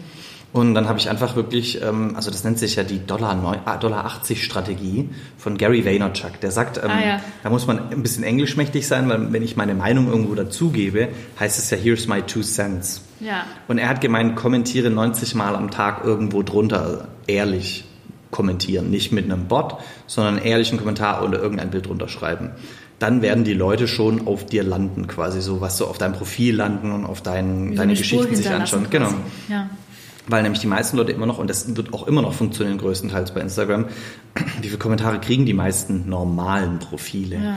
[0.55, 3.59] Und dann habe ich einfach wirklich, ähm, also das nennt sich ja die Dollar, 9,
[3.65, 6.39] ah, Dollar 80 Strategie von Gary Vaynerchuk.
[6.39, 7.21] Der sagt, ähm, ah, ja.
[7.43, 11.09] da muss man ein bisschen englischmächtig sein, weil wenn ich meine Meinung irgendwo dazugebe,
[11.41, 13.01] heißt es ja, here's my two cents.
[13.19, 13.43] Ja.
[13.67, 17.83] Und er hat gemeint, kommentiere 90 Mal am Tag irgendwo drunter, ehrlich
[18.31, 18.89] kommentieren.
[18.89, 19.75] Nicht mit einem Bot,
[20.07, 22.51] sondern einen ehrlichen Kommentar oder irgendein Bild drunter schreiben
[22.97, 26.55] dann werden die Leute schon auf dir landen, quasi so, was so auf deinem Profil
[26.55, 28.87] landen und auf dein, so deine Geschichten sich anschauen.
[28.89, 29.13] Genau.
[29.49, 29.69] Ja.
[30.27, 33.33] Weil nämlich die meisten Leute immer noch, und das wird auch immer noch funktionieren, größtenteils
[33.33, 33.85] bei Instagram,
[34.61, 37.35] wie viele Kommentare kriegen die meisten normalen Profile?
[37.35, 37.55] Ja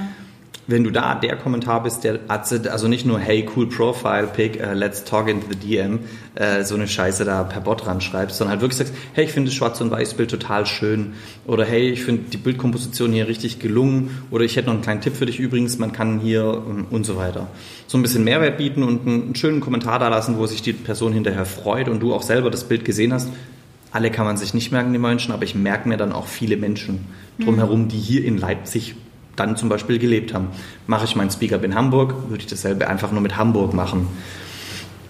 [0.68, 4.74] wenn du da der Kommentar bist, der also nicht nur hey cool Profile Pick, uh,
[4.74, 6.00] let's talk into the DM,
[6.38, 9.32] uh, so eine Scheiße da per Bot ran schreibst, sondern halt wirklich sagst, hey ich
[9.32, 11.14] finde das Schwarz und Weiß Bild total schön
[11.46, 15.00] oder hey ich finde die Bildkomposition hier richtig gelungen oder ich hätte noch einen kleinen
[15.00, 17.48] Tipp für dich übrigens, man kann hier um, und so weiter.
[17.86, 21.14] So ein bisschen Mehrwert bieten und einen schönen Kommentar da lassen, wo sich die Person
[21.14, 23.30] hinterher freut und du auch selber das Bild gesehen hast.
[23.90, 26.58] Alle kann man sich nicht merken, die Menschen, aber ich merke mir dann auch viele
[26.58, 27.06] Menschen
[27.40, 28.96] drumherum, die hier in Leipzig
[29.38, 30.48] dann zum Beispiel gelebt haben.
[30.86, 34.08] Mache ich meinen Speaker in Hamburg, würde ich dasselbe einfach nur mit Hamburg machen.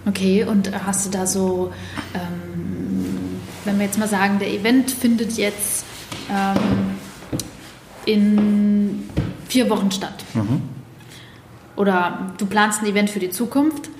[0.06, 1.72] Okay, und hast du da so,
[2.14, 5.84] ähm, wenn wir jetzt mal sagen, der Event findet jetzt
[6.30, 6.96] ähm,
[8.06, 9.08] in
[9.48, 10.24] vier Wochen statt.
[10.34, 10.62] Mhm.
[11.76, 13.90] Oder du planst ein Event für die Zukunft.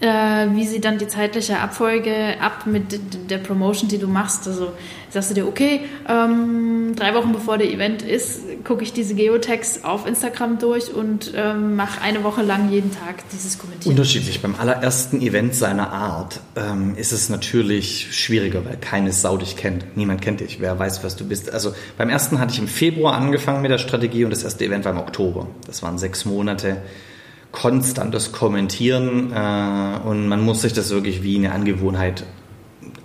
[0.00, 0.06] Äh,
[0.54, 4.46] wie sieht dann die zeitliche Abfolge ab mit der Promotion, die du machst?
[4.46, 4.72] Also
[5.10, 9.82] sagst du dir, okay, ähm, drei Wochen bevor der Event ist, gucke ich diese Geotags
[9.82, 13.90] auf Instagram durch und ähm, mache eine Woche lang jeden Tag dieses Kommentieren.
[13.90, 14.40] Unterschiedlich.
[14.40, 19.96] Beim allerersten Event seiner Art ähm, ist es natürlich schwieriger, weil keines Sau dich kennt.
[19.96, 20.60] Niemand kennt dich.
[20.60, 21.52] Wer weiß, was du bist.
[21.52, 24.84] Also beim ersten hatte ich im Februar angefangen mit der Strategie und das erste Event
[24.84, 25.48] war im Oktober.
[25.66, 26.82] Das waren sechs Monate
[27.52, 32.24] konstantes Kommentieren äh, und man muss sich das wirklich wie eine Angewohnheit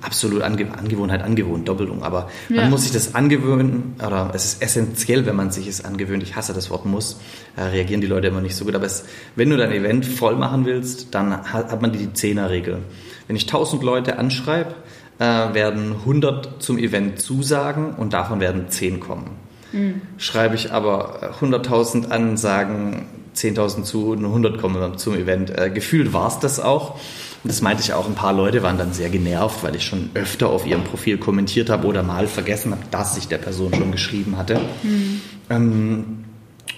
[0.04, 2.62] absolut Ange Angewohnheit angewohnt, Doppelung, aber ja.
[2.62, 6.36] man muss sich das angewöhnen, oder es ist essentiell, wenn man sich es angewöhnt, ich
[6.36, 7.20] hasse das Wort muss,
[7.56, 10.36] äh, reagieren die Leute immer nicht so gut, aber es, wenn du dein Event voll
[10.36, 12.80] machen willst, dann hat, man die Zehner-Regel.
[13.28, 14.76] Wenn ich 1000 Leute anschreibe,
[15.20, 19.32] äh, werden 100 zum Event zusagen und davon werden 10 kommen.
[19.72, 20.02] Mhm.
[20.18, 25.58] Schreibe ich aber 100.000 an, sagen 10.000 zu und 100 kommen zum Event.
[25.58, 26.96] Äh, gefühlt war es das auch.
[27.44, 30.12] Und das meinte ich auch, ein paar Leute waren dann sehr genervt, weil ich schon
[30.14, 33.92] öfter auf ihrem Profil kommentiert habe oder mal vergessen habe, dass ich der Person schon
[33.92, 34.62] geschrieben hatte.
[34.84, 35.22] Mhm.
[35.50, 36.06] Ähm,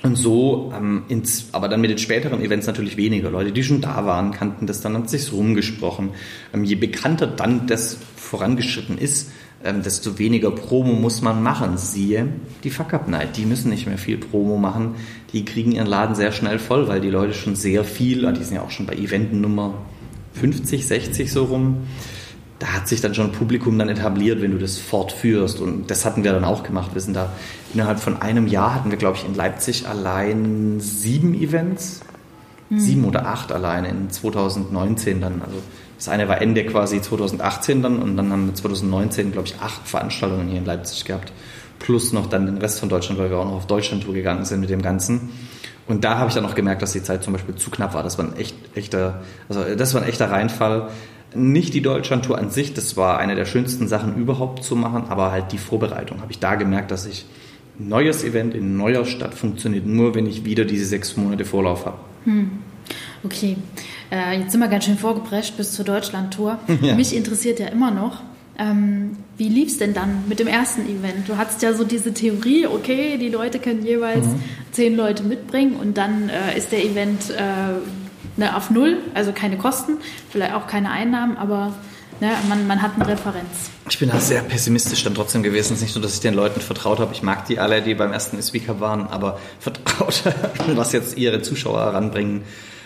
[0.02, 3.30] und so, ähm, ins, aber dann mit den späteren Events natürlich weniger.
[3.30, 6.12] Leute, die schon da waren, kannten das, dann hat sich rumgesprochen.
[6.54, 9.32] Ähm, je bekannter dann das vorangeschritten ist,
[9.66, 11.78] ähm, desto weniger Promo muss man machen.
[11.78, 12.28] Siehe
[12.64, 13.36] die Fuck Up Night.
[13.38, 14.96] Die müssen nicht mehr viel Promo machen.
[15.34, 18.56] Die kriegen ihren Laden sehr schnell voll, weil die Leute schon sehr viel, die sind
[18.56, 19.74] ja auch schon bei Event Nummer
[20.34, 21.88] 50, 60 so rum.
[22.60, 25.60] Da hat sich dann schon Publikum dann etabliert, wenn du das fortführst.
[25.60, 26.92] Und das hatten wir dann auch gemacht.
[26.94, 27.34] Wir sind da
[27.74, 32.02] innerhalb von einem Jahr hatten wir, glaube ich, in Leipzig allein sieben Events.
[32.70, 32.80] Mhm.
[32.80, 35.42] Sieben oder acht allein in 2019 dann.
[35.42, 35.58] Also
[36.06, 39.88] das eine war Ende quasi 2018 dann und dann haben wir 2019, glaube ich, acht
[39.88, 41.32] Veranstaltungen hier in Leipzig gehabt.
[41.80, 44.60] Plus noch dann den Rest von Deutschland, weil wir auch noch auf Deutschland-Tour gegangen sind
[44.60, 45.32] mit dem Ganzen.
[45.88, 48.04] Und da habe ich dann auch gemerkt, dass die Zeit zum Beispiel zu knapp war.
[48.04, 50.90] Das war ein echt, echter, also das war ein echter Reinfall.
[51.34, 55.32] Nicht die Deutschland-Tour an sich, das war eine der schönsten Sachen überhaupt zu machen, aber
[55.32, 56.22] halt die Vorbereitung.
[56.22, 57.26] Habe ich da gemerkt, dass ich
[57.80, 61.88] ein neues Event in neuer Stadt funktioniert nur, wenn ich wieder diese sechs Monate Vorlauf
[61.88, 61.98] habe.
[62.26, 62.52] Hm.
[63.24, 63.58] Okay,
[64.12, 66.60] äh, jetzt sind wir ganz schön vorgeprescht bis zur Deutschland-Tour.
[66.82, 66.94] Ja.
[66.94, 68.22] Mich interessiert ja immer noch,
[68.60, 71.28] ähm, wie lief es denn dann mit dem ersten Event?
[71.28, 74.40] Du hattest ja so diese Theorie, okay, die Leute können jeweils mhm.
[74.72, 77.40] zehn Leute mitbringen und dann äh, ist der Event äh,
[78.38, 79.98] ne, auf Null, also keine Kosten,
[80.30, 81.74] vielleicht auch keine Einnahmen, aber
[82.22, 83.70] ne, man, man hat eine Referenz.
[83.90, 85.74] Ich bin da sehr pessimistisch dann trotzdem gewesen.
[85.74, 87.14] Es ist nicht so, dass ich den Leuten vertraut habe.
[87.14, 90.24] Ich mag die alle, die beim ersten Speaker waren, aber vertraut,
[90.76, 92.44] was jetzt ihre Zuschauer heranbringen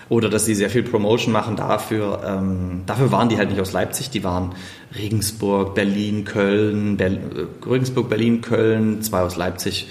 [0.09, 2.21] Oder dass sie sehr viel Promotion machen dafür.
[2.25, 4.55] Ähm, dafür waren die halt nicht aus Leipzig, die waren
[4.97, 7.19] Regensburg, Berlin, Köln, Ber äh,
[7.69, 9.87] Regensburg, Berlin, Köln, zwei aus Leipzig.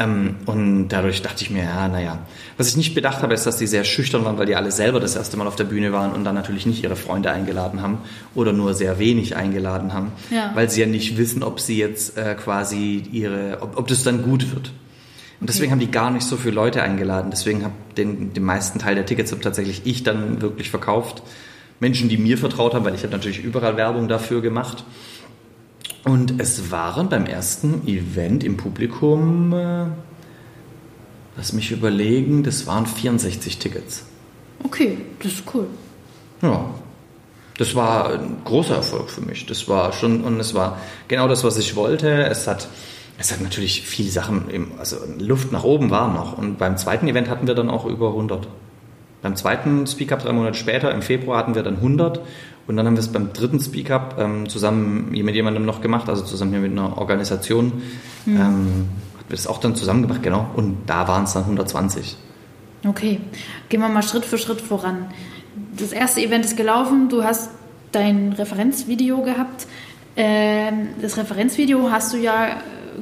[0.00, 2.18] Ähm, und dadurch dachte ich mir, ja, naja.
[2.56, 4.98] Was ich nicht bedacht habe, ist, dass die sehr schüchtern waren, weil die alle selber
[4.98, 7.98] das erste Mal auf der Bühne waren und dann natürlich nicht ihre Freunde eingeladen haben
[8.34, 10.52] oder nur sehr wenig eingeladen haben, ja.
[10.54, 14.22] weil sie ja nicht wissen, ob sie jetzt äh, quasi ihre, ob, ob das dann
[14.22, 14.72] gut wird.
[15.40, 17.30] Und deswegen haben die gar nicht so viele Leute eingeladen.
[17.30, 21.22] Deswegen habe den, den meisten Teil der Tickets habe tatsächlich ich dann wirklich verkauft.
[21.80, 24.84] Menschen, die mir vertraut haben, weil ich habe natürlich überall Werbung dafür gemacht.
[26.04, 29.86] Und es waren beim ersten Event im Publikum, äh,
[31.36, 34.04] lass mich überlegen, das waren 64 Tickets.
[34.62, 35.66] Okay, das ist cool.
[36.42, 36.70] Ja,
[37.58, 39.44] das war ein großer Erfolg für mich.
[39.46, 42.24] Das war schon, und es war genau das, was ich wollte.
[42.24, 42.68] Es hat
[43.20, 46.38] es hat natürlich viele Sachen, im, also Luft nach oben war noch.
[46.38, 48.48] Und beim zweiten Event hatten wir dann auch über 100.
[49.20, 52.22] Beim zweiten Speak Up drei Monate später, im Februar, hatten wir dann 100.
[52.66, 56.08] Und dann haben wir es beim dritten Speak Up ähm, zusammen mit jemandem noch gemacht,
[56.08, 57.82] also zusammen hier mit einer Organisation.
[58.24, 58.36] Mhm.
[58.36, 58.38] Ähm,
[59.18, 60.48] hatten wir das auch dann zusammen gemacht, genau.
[60.56, 62.16] Und da waren es dann 120.
[62.86, 63.20] Okay,
[63.68, 65.08] gehen wir mal Schritt für Schritt voran.
[65.76, 67.50] Das erste Event ist gelaufen, du hast
[67.92, 69.66] dein Referenzvideo gehabt.
[70.16, 72.56] Ähm, das Referenzvideo hast du ja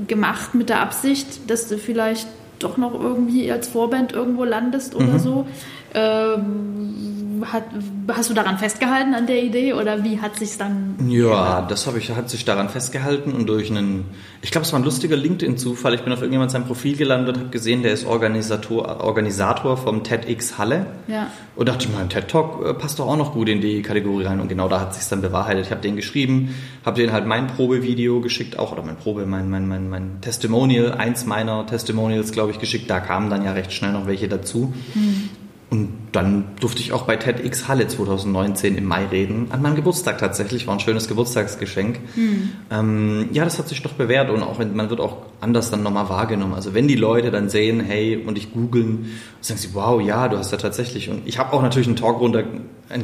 [0.06, 2.26] gemacht mit der Absicht, dass du vielleicht
[2.58, 5.18] doch noch irgendwie als Vorband irgendwo landest oder mhm.
[5.18, 5.46] so.
[5.94, 7.64] Ähm, hat,
[8.08, 10.96] hast du daran festgehalten an der Idee oder wie hat sich dann?
[11.08, 14.06] Ja, das habe ich hat sich daran festgehalten und durch einen,
[14.42, 15.94] ich glaube, es war ein lustiger LinkedIn-Zufall.
[15.94, 20.02] Ich bin auf irgendjemand sein Profil gelandet, und habe gesehen, der ist Organisator, Organisator vom
[20.02, 20.86] TEDx Halle.
[21.06, 21.28] Ja.
[21.56, 24.24] Und dachte ich mal, TED Talk äh, passt doch auch noch gut in die Kategorie
[24.24, 25.66] rein und genau da hat sich dann bewahrheitet.
[25.66, 29.50] Ich habe den geschrieben, habe den halt mein Probevideo geschickt, auch oder mein Probe, mein
[29.50, 32.88] mein mein mein Testimonial, eins meiner Testimonials, glaube ich, geschickt.
[32.90, 34.72] Da kamen dann ja recht schnell noch welche dazu.
[34.94, 35.30] Mhm.
[35.70, 39.48] Und dann durfte ich auch bei TEDx Halle 2019 im Mai reden.
[39.50, 41.98] An meinem Geburtstag tatsächlich, war ein schönes Geburtstagsgeschenk.
[42.16, 42.52] Mhm.
[42.70, 46.08] Ähm, ja, das hat sich doch bewährt und auch man wird auch anders dann nochmal
[46.08, 46.54] wahrgenommen.
[46.54, 50.38] Also wenn die Leute dann sehen, hey, und ich googeln, sagen sie, wow, ja, du
[50.38, 51.10] hast ja tatsächlich.
[51.10, 52.44] Und ich habe auch natürlich einen Talk runter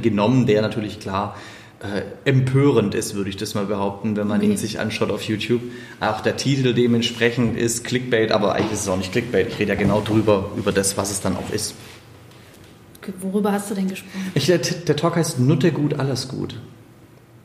[0.00, 1.36] genommen, der natürlich klar
[1.80, 4.50] äh, empörend ist, würde ich das mal behaupten, wenn man okay.
[4.50, 5.60] ihn sich anschaut auf YouTube.
[6.00, 9.48] Auch der Titel dementsprechend ist Clickbait, aber eigentlich ist es auch nicht Clickbait.
[9.48, 11.74] Ich rede ja genau drüber, über das, was es dann auch ist.
[13.20, 14.32] Worüber hast du denn gesprochen?
[14.34, 16.60] Ich, der, der Talk heißt Nutte gut, alles gut.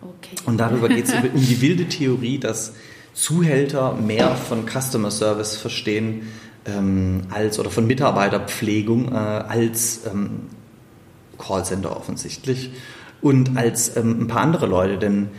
[0.02, 0.36] Okay.
[0.46, 2.74] Und darüber geht es um die wilde Theorie, dass
[3.14, 6.28] Zuhälter mehr von Customer Service verstehen
[6.66, 10.48] ähm, als oder von Mitarbeiterpflegung äh, als ähm,
[11.38, 12.72] Callcenter offensichtlich
[13.22, 15.30] und als ähm, ein paar andere Leute, denn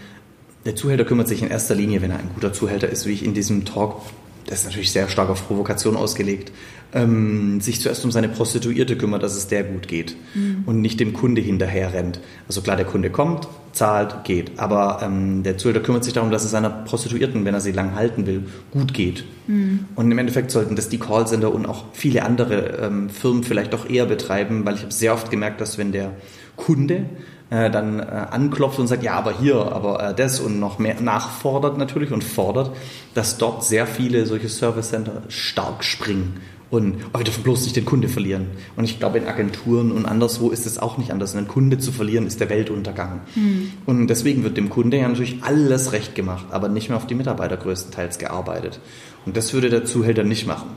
[0.66, 3.24] der Zuhälter kümmert sich in erster Linie, wenn er ein guter Zuhälter ist, wie ich
[3.24, 4.02] in diesem Talk
[4.50, 6.50] das ist natürlich sehr stark auf Provokation ausgelegt,
[6.92, 10.64] ähm, sich zuerst um seine Prostituierte kümmert, dass es der gut geht mhm.
[10.66, 12.20] und nicht dem Kunde hinterher rennt.
[12.48, 16.44] Also klar, der Kunde kommt, zahlt, geht, aber ähm, der Zuhälter kümmert sich darum, dass
[16.44, 19.24] es seiner Prostituierten, wenn er sie lang halten will, gut geht.
[19.46, 19.86] Mhm.
[19.94, 23.88] Und im Endeffekt sollten das die Callcenter und auch viele andere ähm, Firmen vielleicht auch
[23.88, 26.12] eher betreiben, weil ich habe sehr oft gemerkt, dass wenn der
[26.56, 27.06] Kunde
[27.50, 31.00] äh, dann äh, anklopft und sagt, ja, aber hier, aber äh, das und noch mehr
[31.00, 32.72] nachfordert natürlich und fordert,
[33.14, 37.74] dass dort sehr viele solche Service Center stark springen und oh, wir dürfen bloß nicht
[37.74, 38.46] den Kunde verlieren.
[38.76, 41.34] Und ich glaube, in Agenturen und anderswo ist es auch nicht anders.
[41.34, 43.22] Einen Kunde zu verlieren ist der Weltuntergang.
[43.34, 43.72] Mhm.
[43.86, 47.16] Und deswegen wird dem Kunde ja natürlich alles recht gemacht, aber nicht mehr auf die
[47.16, 48.78] Mitarbeiter größtenteils gearbeitet.
[49.26, 50.70] Und das würde der Zuhälter nicht machen.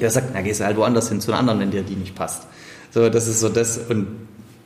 [0.00, 2.14] Der sagt, na, gehst du halt woanders hin zu einer anderen, wenn dir die nicht
[2.14, 2.46] passt.
[2.90, 3.78] So, das ist so das.
[3.78, 4.06] Und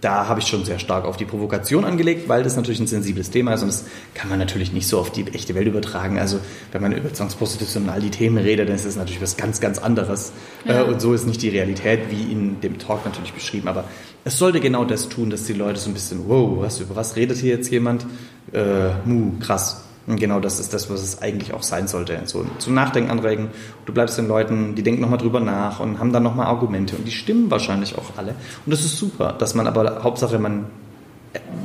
[0.01, 3.31] da habe ich schon sehr stark auf die Provokation angelegt, weil das natürlich ein sensibles
[3.31, 3.85] Thema ist und das
[4.15, 6.19] kann man natürlich nicht so auf die echte Welt übertragen.
[6.19, 6.41] Also
[6.73, 9.61] wenn man über Zwangsprostitution und all die Themen redet, dann ist das natürlich was ganz,
[9.61, 10.33] ganz anderes.
[10.67, 10.81] Ja.
[10.81, 13.69] Äh, und so ist nicht die Realität wie in dem Talk natürlich beschrieben.
[13.69, 13.85] Aber
[14.25, 17.17] es sollte genau das tun, dass die Leute so ein bisschen, wow, was, über was
[17.17, 18.07] redet hier jetzt jemand?
[18.53, 19.85] Äh, mu, krass.
[20.07, 22.19] Und genau das ist das, was es eigentlich auch sein sollte.
[22.25, 23.49] So zum Nachdenken anregen.
[23.87, 26.97] Du bleibst den Leuten, die denken nochmal drüber nach und haben dann nochmal Argumente.
[26.97, 28.35] Und die stimmen wahrscheinlich auch alle.
[28.65, 30.67] Und das ist super, dass man aber, Hauptsache man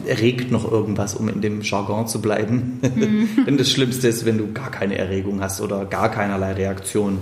[0.05, 2.79] erregt noch irgendwas, um in dem Jargon zu bleiben.
[2.81, 3.29] Mhm.
[3.45, 7.19] Denn das Schlimmste ist, wenn du gar keine Erregung hast oder gar keinerlei Reaktion.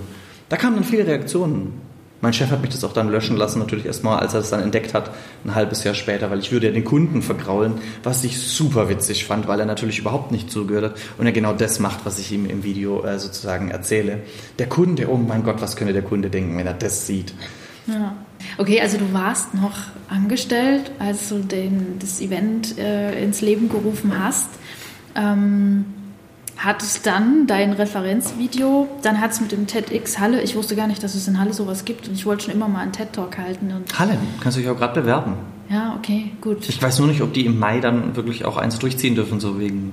[0.48, 1.72] Da kamen dann viele Reaktionen.
[2.24, 4.62] Mein Chef hat mich das auch dann löschen lassen, natürlich erstmal, als er das dann
[4.62, 5.10] entdeckt hat,
[5.44, 9.26] ein halbes Jahr später, weil ich würde ja den Kunden vergraulen, was ich super witzig
[9.26, 12.32] fand, weil er natürlich überhaupt nicht zugehört hat und er genau das macht, was ich
[12.32, 14.22] ihm im Video äh, sozusagen erzähle.
[14.58, 17.34] Der Kunde, oh mein Gott, was könnte der Kunde denken, wenn er das sieht?
[17.86, 18.16] Ja.
[18.56, 19.76] Okay, also du warst noch
[20.08, 24.48] angestellt, als du den, das Event äh, ins Leben gerufen hast.
[25.14, 25.84] Ähm,
[26.56, 30.86] hat es dann dein Referenzvideo, dann hat es mit dem TEDx Halle, ich wusste gar
[30.86, 33.38] nicht, dass es in Halle sowas gibt und ich wollte schon immer mal einen TED-Talk
[33.38, 33.72] halten.
[33.98, 35.34] Halle, kannst du dich auch gerade bewerben.
[35.68, 36.68] Ja, okay, gut.
[36.68, 39.58] Ich weiß nur nicht, ob die im Mai dann wirklich auch eins durchziehen dürfen, so
[39.58, 39.92] wegen.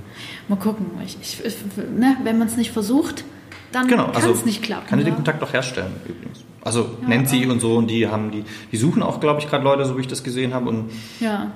[0.50, 0.86] Mal gucken.
[1.06, 1.56] Ich, ich,
[1.98, 3.24] ne, wenn man es nicht versucht,
[3.72, 4.88] dann genau, kann also es nicht klappen.
[4.88, 5.12] Kann ich ja?
[5.12, 6.44] den Kontakt auch herstellen übrigens.
[6.62, 9.48] Also Ja, Nancy aber- und so und die haben die, die suchen auch, glaube ich,
[9.48, 11.52] gerade Leute, so wie ich das gesehen habe und Ja,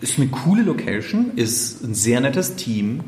[0.00, 3.00] ist eine coole Location, ist ein sehr nettes Team.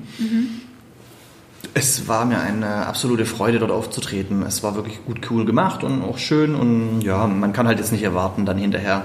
[1.78, 4.42] Es war mir eine absolute Freude, dort aufzutreten.
[4.42, 6.56] Es war wirklich gut cool gemacht und auch schön.
[6.56, 9.04] Und ja, man kann halt jetzt nicht erwarten, dann hinterher,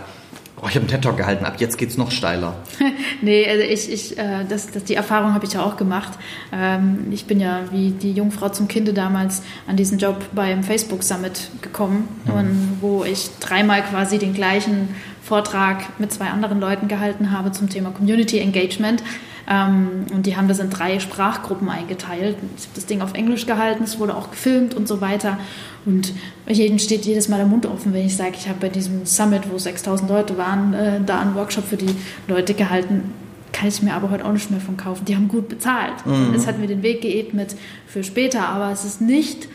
[0.60, 2.56] oh, ich habe einen TED-Talk gehalten, ab jetzt geht's noch steiler.
[3.22, 6.14] nee, also ich, ich, äh, das, das, die Erfahrung habe ich ja auch gemacht.
[6.52, 11.04] Ähm, ich bin ja wie die Jungfrau zum Kinde damals an diesen Job beim Facebook
[11.04, 17.30] Summit gekommen, und wo ich dreimal quasi den gleichen Vortrag mit zwei anderen Leuten gehalten
[17.30, 19.04] habe zum Thema Community Engagement.
[19.50, 22.38] Ähm, und die haben das in drei Sprachgruppen eingeteilt.
[22.58, 25.38] Ich habe das Ding auf Englisch gehalten, es wurde auch gefilmt und so weiter.
[25.86, 26.14] Und
[26.48, 29.44] jedem steht jedes Mal der Mund offen, wenn ich sage, ich habe bei diesem Summit,
[29.52, 31.94] wo 6000 Leute waren, äh, da einen Workshop für die
[32.28, 33.14] Leute gehalten.
[33.52, 35.06] Kann ich mir aber heute auch nicht mehr von kaufen.
[35.06, 35.94] Die haben gut bezahlt.
[36.36, 39.48] Es hat mir den Weg geebnet für später, aber es ist nicht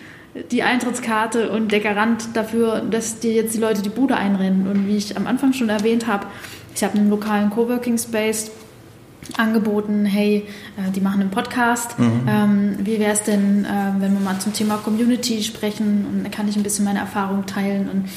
[0.52, 4.68] die Eintrittskarte und der Garant dafür, dass dir jetzt die Leute die Bude einrennen.
[4.68, 6.26] Und wie ich am Anfang schon erwähnt habe,
[6.76, 8.52] ich habe einen lokalen Coworking Space
[9.36, 11.96] angeboten, hey, äh, die machen einen Podcast.
[11.98, 16.30] Ähm, wie wäre es denn, äh, wenn wir mal zum Thema Community sprechen und da
[16.30, 18.08] kann ich ein bisschen meine Erfahrung teilen und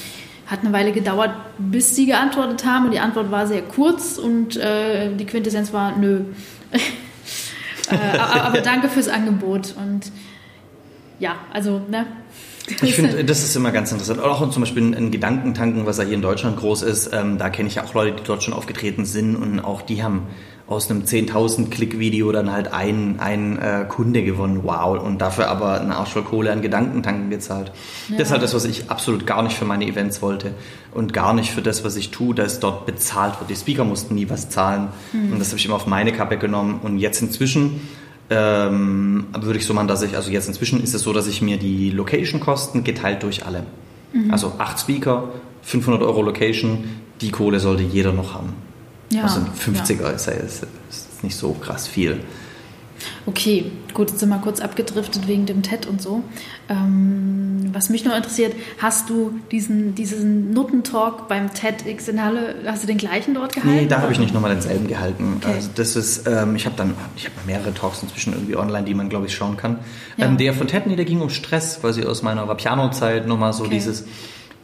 [0.46, 4.56] hat eine Weile gedauert, bis sie geantwortet haben und die Antwort war sehr kurz und
[4.56, 6.20] äh, die Quintessenz war nö.
[7.90, 10.12] äh, aber, aber danke fürs Angebot und
[11.18, 12.06] ja, also ne.
[12.82, 14.20] Ich finde, das ist immer ganz interessant.
[14.20, 17.12] Auch zum Beispiel ein Gedankentanken, was ja hier in Deutschland groß ist.
[17.12, 20.02] Ähm, da kenne ich ja auch Leute, die dort schon aufgetreten sind und auch die
[20.02, 20.26] haben
[20.66, 24.60] aus einem 10.000 Klick-Video dann halt einen, einen äh, Kunde gewonnen.
[24.62, 25.02] Wow.
[25.02, 27.72] Und dafür aber eine Arsch voll Kohle an Gedankentanken gezahlt.
[28.10, 30.52] Das ist halt das, was ich absolut gar nicht für meine Events wollte
[30.94, 33.50] und gar nicht für das, was ich tue, dass dort bezahlt wird.
[33.50, 36.80] Die Speaker mussten nie was zahlen und das habe ich immer auf meine Kappe genommen.
[36.82, 37.80] Und jetzt inzwischen
[38.30, 41.42] ähm, würde ich so machen, dass ich, also jetzt inzwischen ist es so, dass ich
[41.42, 43.64] mir die Location-Kosten geteilt durch alle.
[44.30, 45.28] Also acht Speaker,
[45.62, 46.84] 500 Euro Location,
[47.20, 48.52] die Kohle sollte jeder noch haben.
[49.12, 52.20] Ja, also ein 50er ist, ja- ist, ist nicht so krass viel.
[53.26, 56.22] Okay, gut, jetzt sind wir kurz abgedriftet wegen dem TED und so.
[56.68, 62.84] Ähm, was mich noch interessiert, hast du diesen, diesen Nuttentalk beim TEDx in Halle, hast
[62.84, 63.74] du den gleichen dort gehalten?
[63.76, 65.40] Nee, da habe ich nicht nochmal denselben gehalten.
[65.42, 65.52] Okay.
[65.54, 68.94] Also das ist, ähm, ich habe dann, ich habe mehrere Talks inzwischen irgendwie online, die
[68.94, 69.78] man glaube ich schauen kann.
[70.16, 70.26] Ja.
[70.26, 73.74] Ähm, der von Tedney, der ging um Stress, quasi aus meiner Vapiano-Zeit nochmal so Okay.
[73.74, 74.04] dieses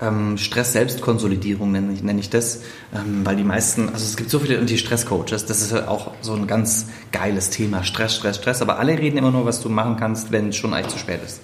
[0.00, 2.62] ähm, Stress-Selbstkonsolidierung nenne ich, nenne ich das,
[2.94, 6.34] ähm, weil die meisten, also es gibt so viele Anti-Stress-Coaches, das ist halt auch so
[6.34, 9.96] ein ganz geiles Thema, Stress, Stress, Stress, aber alle reden immer nur, was du machen
[9.96, 11.40] kannst, wenn es schon eigentlich zu spät ist.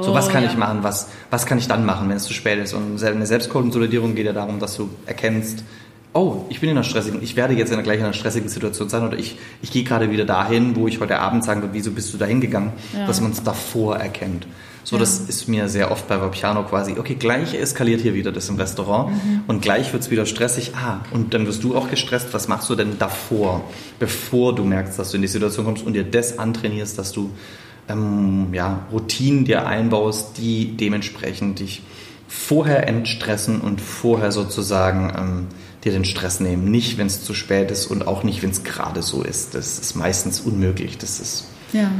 [0.00, 0.50] So, Oh, was kann ja.
[0.50, 0.78] ich machen?
[0.82, 2.72] Was, was kann ich dann machen, wenn es zu spät ist?
[2.72, 5.64] Und eine Selbstkonsolidierung geht ja darum, dass du erkennst,
[6.14, 8.48] oh, ich bin in einer stressigen, ich werde jetzt in einer gleich in einer stressigen
[8.48, 11.74] Situation sein oder ich, ich gehe gerade wieder dahin, wo ich heute Abend sagen würde,
[11.74, 12.72] wieso bist du da hingegangen?
[12.96, 13.06] Ja.
[13.06, 14.46] Dass man es davor erkennt.
[14.84, 15.00] So, Ja.
[15.00, 18.56] das ist mir sehr oft bei Vapiano quasi, okay, gleich eskaliert hier wieder das im
[18.56, 19.12] Restaurant
[19.46, 20.72] und gleich wird es wieder stressig.
[20.74, 22.28] Ah, und dann wirst du auch gestresst.
[22.32, 23.62] Was machst du denn davor,
[24.00, 27.30] bevor du merkst, dass du in die Situation kommst und dir das antrainierst, dass du
[27.88, 31.82] ähm, ja, Routinen dir einbaust, die dementsprechend dich
[32.28, 35.46] vorher entstressen und vorher sozusagen ähm,
[35.84, 36.70] dir den Stress nehmen.
[36.70, 39.54] Nicht, wenn es zu spät ist und auch nicht, wenn es gerade so ist.
[39.54, 40.96] Das ist meistens unmöglich.
[40.98, 41.90] Das ist Ja,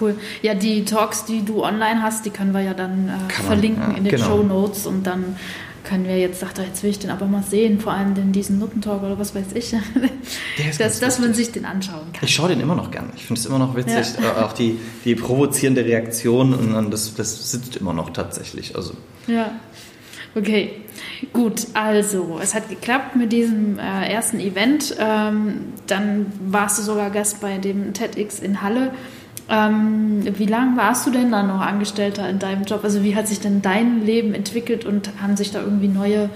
[0.00, 0.16] cool.
[0.42, 3.46] Ja, die Talks, die du online hast, die können wir ja dann äh, Kann man,
[3.46, 4.26] verlinken ja, in den genau.
[4.26, 5.36] Show Notes und dann
[5.86, 8.58] können wir jetzt, dachte jetzt will ich den aber mal sehen, vor allem den diesen
[8.58, 9.74] Nuttentalk oder was weiß ich,
[10.78, 12.24] dass, dass man sich den anschauen kann.
[12.24, 13.12] Ich schaue den immer noch gern.
[13.14, 14.06] Ich finde es immer noch witzig.
[14.20, 14.40] Ja.
[14.40, 18.74] Äh, Auch die, die provozierende Reaktion und dann das, das sitzt immer noch tatsächlich.
[18.74, 18.94] Also
[19.26, 19.52] Ja,
[20.34, 20.72] okay.
[21.32, 24.96] Gut, also es hat geklappt mit diesem äh, ersten Event.
[24.98, 28.90] Ähm, dann warst du sogar Gast bei dem TEDx in Halle.
[29.48, 32.80] Ähm, wie lange warst du denn dann noch Angestellter in deinem Job?
[32.82, 36.30] Also wie hat sich denn dein Leben entwickelt und haben sich da irgendwie neue,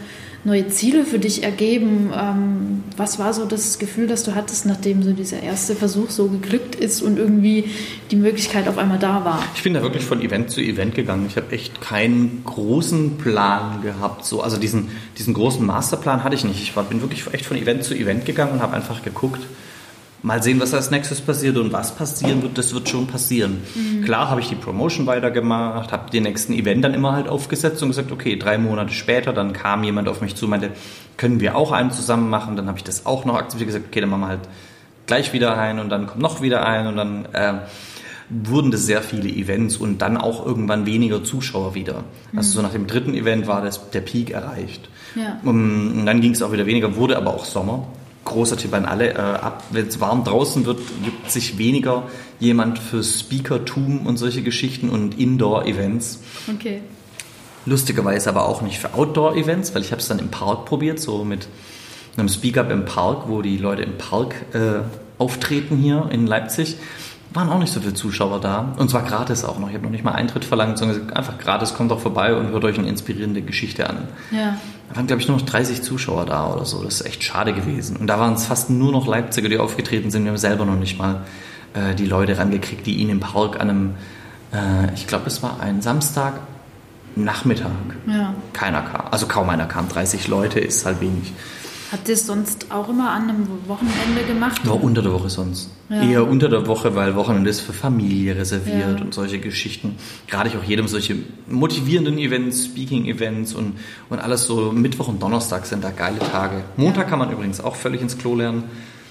[0.45, 2.13] neue Ziele für dich ergeben?
[2.17, 6.29] Ähm, was war so das Gefühl, das du hattest, nachdem so dieser erste Versuch so
[6.29, 7.65] geglückt ist und irgendwie
[8.13, 9.43] die Möglichkeit auf einmal da war?
[9.57, 11.27] Ich bin da wirklich von Event zu Event gegangen.
[11.27, 14.25] Ich habe echt keinen großen Plan gehabt.
[14.25, 16.63] So, also diesen, diesen großen Masterplan hatte ich nicht.
[16.63, 19.41] Ich war, bin wirklich echt von Event zu Event gegangen und habe einfach geguckt,
[20.23, 23.59] mal sehen, was als nächstes passiert und was passieren wird, das wird schon passieren.
[24.05, 27.89] Klar habe ich die Promotion weitergemacht, habe den nächsten Event dann immer halt aufgesetzt und
[27.89, 30.71] gesagt, okay, drei Monate später, dann kam jemand auf mich zu und meinte,
[31.17, 32.57] können wir auch einen zusammen machen?
[32.57, 34.49] Dann habe ich das auch noch akzeptiert gesagt, okay, dann machen wir halt
[35.07, 37.55] gleich wieder ein und dann kommt noch wieder ein und dann äh,
[38.31, 42.05] wurden das sehr viele Events und dann auch irgendwann weniger Zuschauer wieder.
[42.37, 44.89] Also so nach dem dritten Event war das, der Peak erreicht.
[45.17, 45.41] Ja.
[45.43, 47.89] Und dann ging es auch wieder weniger, wurde aber auch Sommer.
[48.25, 52.05] Großer Tipp an alle, äh, ab wenn es warm draußen wird, gibt sich weniger
[52.39, 56.21] jemand für Speakertum und solche Geschichten und Indoor-Events.
[56.55, 56.83] Okay.
[57.67, 61.25] Lustigerweise aber auch nicht für Outdoor-Events, weil ich habe es dann im Park probiert, so
[61.25, 61.49] mit
[62.17, 64.81] einem Speak-Up im Park, wo die Leute im Park äh,
[65.19, 66.77] auftreten hier in Leipzig.
[67.33, 68.75] Waren auch nicht so viele Zuschauer da.
[68.77, 69.69] Und zwar gratis auch noch.
[69.69, 72.65] Ich habe noch nicht mal Eintritt verlangt, sondern einfach gratis, kommt doch vorbei und hört
[72.65, 74.09] euch eine inspirierende Geschichte an.
[74.33, 74.57] Ja.
[74.91, 76.83] Da waren, glaube ich, nur noch 30 Zuschauer da oder so.
[76.83, 77.97] Das ist echt schade gewesen.
[77.97, 80.25] Und da waren es fast nur noch Leipziger, die aufgetreten sind.
[80.25, 81.23] Wir haben selber noch nicht mal
[81.75, 83.95] äh, die Leute rangekriegt, die ihn im Park an einem,
[84.53, 86.41] äh, ich glaube, es war ein Samstag,
[87.17, 87.71] Nachmittag.
[88.07, 88.35] Ja.
[88.53, 89.07] Keiner kam.
[89.11, 89.89] Also kaum einer kam.
[89.89, 91.33] 30 Leute ist halt wenig.
[91.93, 94.65] Habt ihr es sonst auch immer an einem Wochenende gemacht?
[94.67, 95.71] War unter der Woche sonst.
[95.89, 96.03] Ja.
[96.03, 99.05] Eher unter der Woche, weil Wochenende ist für Familie reserviert Ja.
[99.05, 99.97] und solche Geschichten.
[100.29, 101.17] Gerade ich auch jedem solche
[101.49, 103.73] motivierenden Events, Speaking-Events und,
[104.09, 104.71] und alles so.
[104.73, 106.63] Mittwoch und Donnerstag sind da geile Tage.
[106.77, 108.65] Montag kann man übrigens auch völlig ins Klo lernen.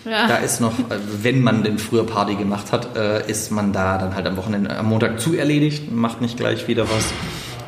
[0.06, 0.28] Ja.
[0.28, 3.98] Da ist noch, äh, wenn man denn früher Party gemacht hat, äh, ist man da
[3.98, 7.12] dann halt am Wochenende, am Montag zu erledigt, macht nicht gleich wieder was.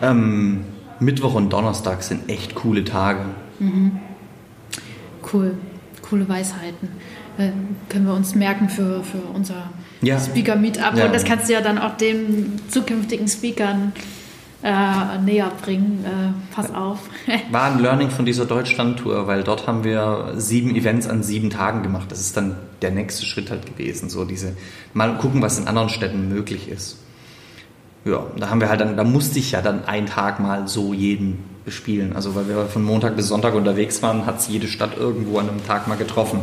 [0.01, 0.61] Ähm,
[1.01, 3.19] Mittwoch und Donnerstag sind echt coole Tage.
[5.31, 5.57] Cool.
[6.01, 6.89] Coole Weisheiten.
[7.37, 7.49] Äh,
[7.89, 9.69] können wir uns merken für, für unser
[10.01, 10.19] Ja.
[10.19, 10.95] Speaker-Meetup.
[10.95, 11.05] Ja.
[11.05, 13.93] Und das kannst du ja dann auch den zukünftigen Speakern
[14.63, 16.05] äh, näher bringen.
[16.05, 16.99] Äh, pass auf.
[17.51, 21.83] War ein Learning von dieser Deutschland-Tour, weil dort haben wir sieben Events an sieben Tagen
[21.83, 22.11] gemacht.
[22.11, 24.09] Das ist dann der nächste Schritt halt gewesen.
[24.09, 24.55] So diese,
[24.93, 26.97] mal gucken, was in anderen Städten möglich ist.
[28.05, 30.93] Ja, da haben wir halt dann, da musste ich ja dann einen Tag mal so
[30.93, 32.13] jeden bespielen.
[32.15, 35.49] Also weil wir von Montag bis Sonntag unterwegs waren, hat es jede Stadt irgendwo an
[35.49, 36.41] einem Tag mal getroffen.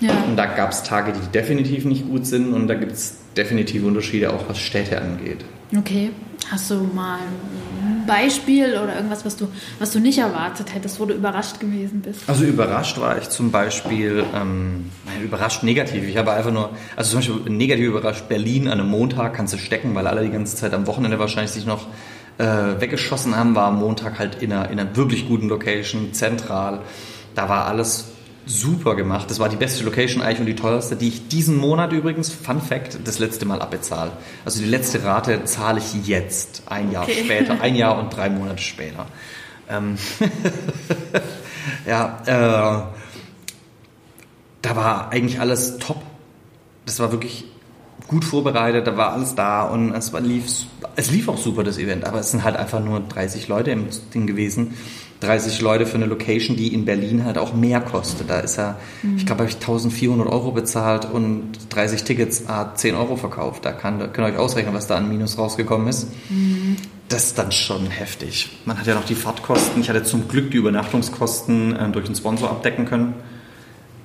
[0.00, 0.12] ja.
[0.26, 3.86] Und da gab es Tage, die definitiv nicht gut sind und da gibt es definitive
[3.86, 5.44] Unterschiede auch, was Städte angeht.
[5.76, 6.10] Okay.
[6.50, 9.48] Hast du mal ein Beispiel oder irgendwas, was du,
[9.78, 12.22] was du nicht erwartet hättest, wo du überrascht gewesen bist?
[12.26, 16.04] Also überrascht war ich zum Beispiel, ähm, nein, überrascht negativ.
[16.04, 19.58] Ich habe einfach nur, also zum Beispiel negativ überrascht, Berlin an einem Montag kannst du
[19.58, 21.86] stecken, weil alle die ganze Zeit am Wochenende wahrscheinlich sich noch
[22.38, 26.80] äh, weggeschossen haben, war am Montag halt in einer, in einer wirklich guten Location, zentral.
[27.34, 28.06] Da war alles
[28.46, 29.30] super gemacht.
[29.30, 32.62] Das war die beste Location eigentlich und die teuerste, die ich diesen Monat übrigens, Fun
[32.62, 34.12] Fact, das letzte Mal abbezahle.
[34.44, 37.24] Also die letzte Rate zahle ich jetzt, ein Jahr Okay.
[37.24, 39.06] später, ein Jahr und drei Monate später.
[39.68, 39.98] Ähm,
[41.86, 42.82] ja, äh,
[44.62, 46.02] da war eigentlich alles top.
[46.86, 47.44] Das war wirklich
[48.08, 50.44] gut vorbereitet, da war alles da und es war, lief,
[50.96, 53.86] es lief auch super, das Event, aber es sind halt einfach nur 30 Leute im
[54.14, 54.74] Ding gewesen.
[55.20, 58.30] 30 Leute für eine Location, die in Berlin halt auch mehr kostet.
[58.30, 58.76] Da ist ja,
[59.16, 63.64] ich glaube, habe ich 1400 Euro bezahlt und 30 Tickets ah, 10 Euro verkauft.
[63.64, 66.06] Da kann, könnt ihr euch ausrechnen, was da an Minus rausgekommen ist.
[67.08, 68.58] Das ist dann schon heftig.
[68.64, 69.80] Man hat ja noch die Fahrtkosten.
[69.80, 73.14] Ich hatte zum Glück die Übernachtungskosten äh, durch einen Sponsor abdecken können.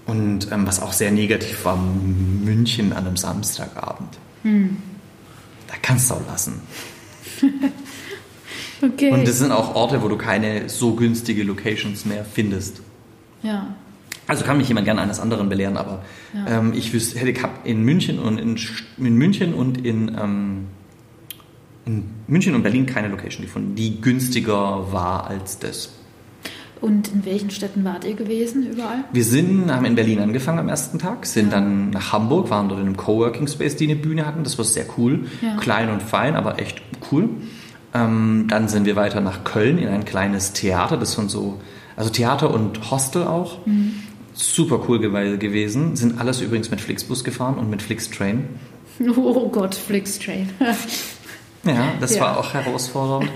[0.06, 4.18] Und ähm, was auch sehr negativ war, München an einem Samstagabend.
[4.44, 6.62] Da kannst du auch lassen.
[8.82, 9.12] Okay.
[9.12, 12.82] Und das sind auch Orte, wo du keine so günstige Locations mehr findest.
[13.42, 13.76] ja.
[14.26, 16.02] Also kann mich jemand gerne eines anderen belehren, aber
[16.34, 16.60] Ja.
[16.60, 17.34] ähm, ich wüsste, hätte
[17.66, 18.58] in München und in,
[18.98, 20.68] in München und in, ähm,
[21.86, 25.92] in München und Berlin keine Location gefunden, die günstiger war als das.
[26.84, 29.06] Und in welchen Städten wart ihr gewesen überall?
[29.14, 32.82] Wir sind, haben in Berlin angefangen am ersten Tag, sind dann nach Hamburg, waren dort
[32.82, 34.44] in einem Coworking Space, die eine Bühne hatten.
[34.44, 35.22] Das war sehr cool.
[35.42, 35.56] Ja.
[35.56, 36.82] Klein und fein, aber echt
[37.12, 37.30] cool.
[37.94, 40.98] Ähm, dann sind wir weiter nach Köln in ein kleines Theater.
[40.98, 41.60] Das sind so,
[41.96, 43.60] also Theater und Hostel auch.
[44.34, 45.96] Super cool gew- gewesen.
[45.96, 48.46] Sind alles übrigens mit Flixbus gefahren und mit Flixtrain.
[49.18, 50.50] Oh Gott, Flixtrain.
[51.66, 52.22] Ja, das Ja.
[52.22, 53.30] war auch herausfordernd.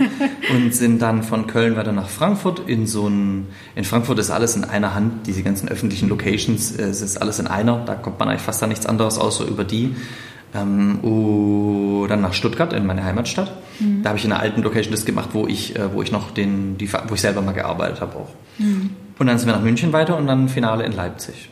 [0.53, 4.55] Und sind dann von Köln weiter nach Frankfurt in so ein, in Frankfurt ist alles
[4.55, 8.19] in einer Hand, diese ganzen öffentlichen Locations, äh, es ist alles in einer, da kommt
[8.19, 9.95] man eigentlich fast an nichts anderes außer über die.
[10.55, 13.51] Ähm, oh, dann nach Stuttgart in meine Heimatstadt.
[14.01, 16.31] Da habe ich in einer alten Location das gemacht, wo ich, äh, wo ich noch
[16.31, 18.29] den, die, wo ich selber mal gearbeitet habe auch.
[19.19, 21.49] Und dann sind wir nach München weiter und dann Finale in Leipzig.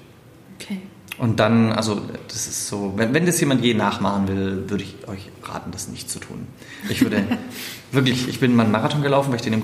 [0.60, 0.80] Okay.
[1.18, 4.96] Und dann, also das ist so, wenn, wenn das jemand je nachmachen will, würde ich
[5.08, 6.46] euch raten, das nicht zu tun.
[6.90, 7.24] Ich würde
[7.94, 9.64] wirklich, ich bin mal einen Marathon gelaufen, weil ich den im,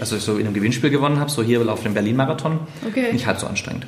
[0.00, 2.60] also so in einem Gewinnspiel gewonnen habe, so hier auf dem Berlin-Marathon.
[2.86, 3.12] Okay.
[3.12, 3.86] Nicht halb so anstrengend.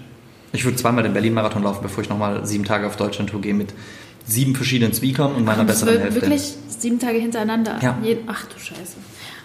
[0.52, 3.72] Ich würde zweimal den Berlin-Marathon laufen, bevor ich nochmal sieben Tage auf Deutschland-Tour gehe mit
[4.26, 6.22] sieben verschiedenen Speakern und meiner Und besseren wir- Hälfte.
[6.22, 7.78] wirklich sieben Tage hintereinander?
[7.82, 7.96] Ja.
[8.26, 8.96] Ach du Scheiße.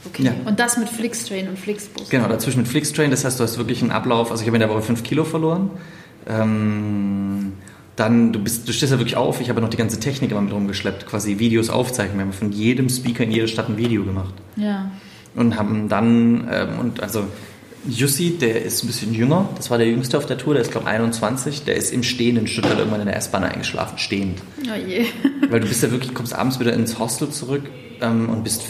[0.05, 0.24] Okay.
[0.24, 0.34] Ja.
[0.45, 2.09] Und das mit Flixtrain und Flixbus?
[2.09, 4.62] Genau, dazwischen mit Flixtrain, das heißt, du hast wirklich einen Ablauf, also ich habe in
[4.62, 5.70] der Woche fünf Kilo verloren.
[6.28, 7.53] Ähm,
[7.95, 9.41] Dann, du, bist, du stehst ja wirklich auf.
[9.41, 12.17] Ich habe noch die ganze Technik immer mit rumgeschleppt, quasi Videos aufzeichnen.
[12.17, 14.34] Wir haben von jedem Speaker in jeder Stadt ein Video gemacht.
[14.55, 14.91] Ja.
[15.36, 17.26] Und haben dann, ähm, und also
[17.88, 20.72] Jussi, der ist ein bisschen jünger, das war der jüngste auf der Tour, der ist
[20.72, 24.40] glaube ich 21, der ist im Stehen in Stuttgart irgendwann in der S-Bahn eingeschlafen, stehend.
[24.64, 25.06] Oh je.
[25.50, 27.64] Weil du bist ja wirklich, kommst abends wieder ins Hostel zurück
[28.02, 28.62] ähm, und bist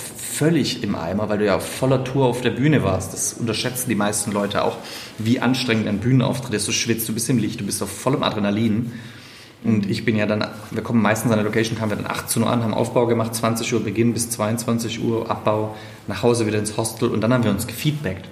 [0.41, 3.14] völlig im Eimer, weil du ja voller Tour auf der Bühne warst.
[3.14, 4.78] Das unterschätzen die meisten Leute auch,
[5.20, 6.68] wie anstrengend ein Bühnenauftritt ist.
[6.68, 8.91] Du schwitzt, du bist im Licht, du bist auf vollem Adrenalin.
[9.64, 12.41] Und ich bin ja dann, wir kommen meistens an der Location, kamen wir dann 18
[12.41, 15.76] Uhr an, haben Aufbau gemacht, 20 Uhr Beginn bis 22 Uhr Abbau,
[16.07, 18.28] nach Hause wieder ins Hostel und dann haben wir uns gefeedbackt.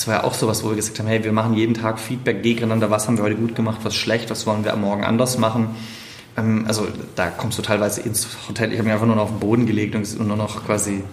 [0.00, 2.42] Das war ja auch sowas, wo wir gesagt haben, hey, wir machen jeden Tag Feedback
[2.42, 5.36] gegeneinander, was haben wir heute gut gemacht, was schlecht, was wollen wir am Morgen anders
[5.36, 5.74] machen.
[6.38, 9.28] Ähm, also da kommst du teilweise ins Hotel, ich habe mich einfach nur noch auf
[9.28, 11.04] den Boden gelegt und nur noch quasi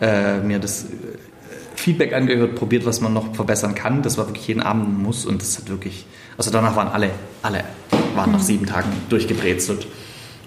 [0.00, 0.88] äh, mir das äh,
[1.76, 4.02] Feedback angehört, probiert, was man noch verbessern kann.
[4.02, 6.04] Das war wirklich jeden Abend ein Muss und das hat wirklich,
[6.36, 7.10] also danach waren alle,
[7.42, 7.62] alle
[8.16, 9.86] waren nach sieben Tagen durchgebrezelt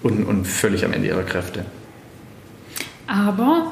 [0.03, 1.63] und, und völlig am Ende ihrer Kräfte.
[3.07, 3.71] Aber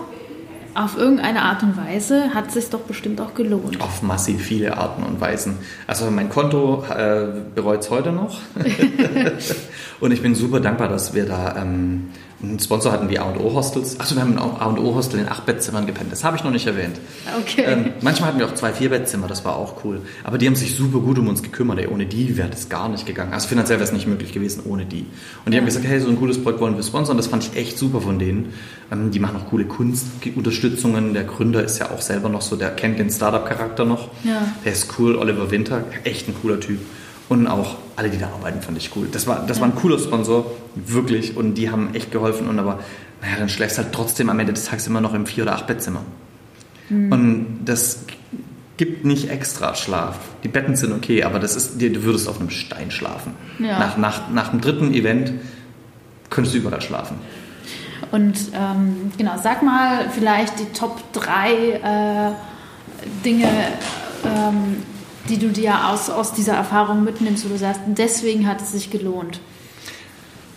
[0.77, 3.81] auf irgendeine Art und Weise hat es sich doch bestimmt auch gelohnt.
[3.81, 5.57] Auf massiv viele Arten und Weisen.
[5.87, 7.25] Also mein Konto äh,
[7.55, 8.39] bereut es heute noch.
[9.99, 12.09] und ich bin super dankbar, dass wir da ähm,
[12.41, 13.99] einen Sponsor hatten wie A&O Hostels.
[13.99, 16.11] Achso, wir haben ein A&O Hostel in acht Bettzimmern gepennt.
[16.11, 16.99] Das habe ich noch nicht erwähnt.
[17.41, 17.63] Okay.
[17.65, 19.27] Ähm, manchmal hatten wir auch zwei, vier Bettzimmer.
[19.27, 20.01] Das war auch cool.
[20.23, 21.79] Aber die haben sich super gut um uns gekümmert.
[21.79, 23.33] Ey, ohne die wäre das gar nicht gegangen.
[23.33, 25.05] Also finanziell wäre es nicht möglich gewesen ohne die.
[25.45, 27.17] Und die haben gesagt, hey, so ein cooles Projekt wollen wir sponsern.
[27.17, 28.53] Das fand ich echt super von denen.
[28.91, 31.15] Ähm, die machen auch coole Kunstunterstützungen.
[31.15, 34.09] Der Gründer ist ja auch selber noch so, der kennt den Startup-Charakter noch.
[34.23, 34.53] Ja.
[34.63, 36.79] Der ist cool, Oliver Winter, echt ein cooler Typ.
[37.29, 39.07] Und auch alle, die da arbeiten, fand ich cool.
[39.11, 41.35] Das war, das war ein cooler Sponsor, wirklich.
[41.35, 42.47] Und die haben echt geholfen.
[42.47, 42.79] Und aber,
[43.21, 46.01] naja, dann schläfst halt trotzdem am Ende des Tages immer noch im Vier- oder Acht-Bettzimmer.
[46.89, 48.05] Und das
[48.77, 50.17] gibt nicht extra Schlaf.
[50.43, 53.33] Die Betten sind okay, aber das ist, du würdest auf einem Stein schlafen.
[53.59, 53.79] Ja.
[53.79, 55.33] Nach, nach, nach dem dritten Event
[56.29, 57.17] könntest du überall schlafen.
[58.11, 62.31] Und ähm, genau, sag mal vielleicht die Top 3 äh,
[63.25, 63.49] Dinge,
[64.23, 64.77] ähm,
[65.29, 68.89] die du dir aus, aus dieser Erfahrung mitnimmst, wo du sagst, deswegen hat es sich
[68.89, 69.39] gelohnt.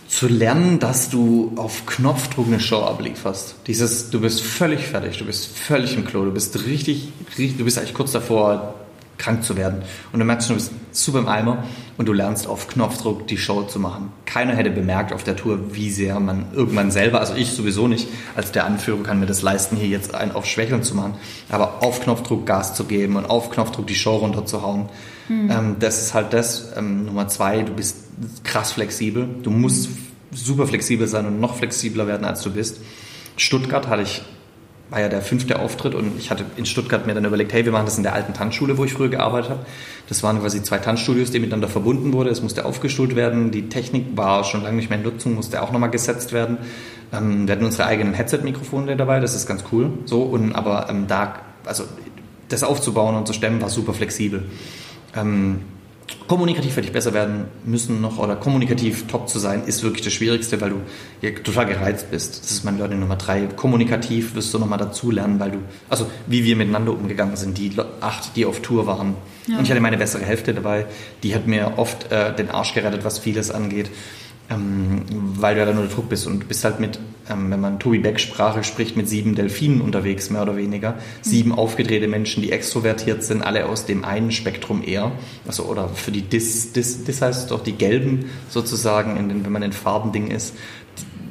[0.07, 3.55] zu lernen, dass du auf Knopfdruck eine Show ablieferst.
[3.67, 7.63] Dieses, du bist völlig fertig, du bist völlig im Klo, du bist richtig, richtig du
[7.63, 8.80] bist eigentlich kurz davor,
[9.21, 9.83] krank zu werden.
[10.11, 11.63] Und du merkst schon, du bist super im Eimer
[11.97, 14.11] und du lernst auf Knopfdruck die Show zu machen.
[14.25, 18.07] Keiner hätte bemerkt auf der Tour, wie sehr man irgendwann selber, also ich sowieso nicht,
[18.35, 21.13] als der Anführer kann mir das leisten, hier jetzt einen auf Schwächeln zu machen,
[21.49, 24.89] aber auf Knopfdruck Gas zu geben und auf Knopfdruck die Show runterzuhauen.
[25.31, 26.73] Ähm, das ist halt das.
[26.75, 27.97] Ähm, Nummer zwei, du bist
[28.43, 29.27] krass flexibel.
[29.43, 29.89] Du musst
[30.33, 32.79] super flexibel sein und noch flexibler werden, als du bist.
[33.37, 34.21] Stuttgart hatte ich,
[34.91, 37.71] war ja der fünfte Auftritt und ich hatte in Stuttgart mir dann überlegt, hey, wir
[37.71, 39.65] machen das in der alten Tanzschule, wo ich früher gearbeitet habe.
[40.09, 42.27] Das waren quasi zwei Tanzstudios, die miteinander verbunden wurden.
[42.27, 43.51] Es musste aufgestuhlt werden.
[43.51, 46.57] Die Technik war schon lange nicht mehr in Nutzung, musste auch nochmal gesetzt werden.
[47.13, 49.91] Ähm, wir hatten unsere eigenen Headset-Mikrofone dabei, das ist ganz cool.
[50.03, 51.35] So, und aber ähm, da,
[51.65, 51.85] also
[52.49, 54.43] das aufzubauen und zu stemmen, war super flexibel.
[55.15, 55.61] Ähm,
[56.27, 60.13] kommunikativ hätte ich besser werden müssen noch oder kommunikativ top zu sein, ist wirklich das
[60.13, 60.81] Schwierigste, weil du
[61.21, 62.43] ja total gereizt bist.
[62.43, 63.47] Das ist mein Learning Nummer drei.
[63.47, 65.57] Kommunikativ wirst du nochmal dazu lernen, weil du,
[65.89, 69.15] also wie wir miteinander umgegangen sind, die acht, die auf Tour waren.
[69.47, 69.57] Ja.
[69.57, 70.85] Und ich hatte meine bessere Hälfte dabei,
[71.23, 73.89] die hat mir oft äh, den Arsch gerettet, was vieles angeht.
[74.51, 76.99] Ähm, weil du ja dann unter Druck bist und du bist halt mit,
[77.29, 80.95] ähm, wenn man Tobi Beck Sprache spricht, mit sieben Delfinen unterwegs, mehr oder weniger.
[81.21, 85.13] Sieben aufgedrehte Menschen, die extrovertiert sind, alle aus dem einen Spektrum eher.
[85.47, 89.45] Also, oder für die Dis, Dis, Dis heißt es doch, die Gelben sozusagen, in den,
[89.45, 90.53] wenn man in Farbending ist.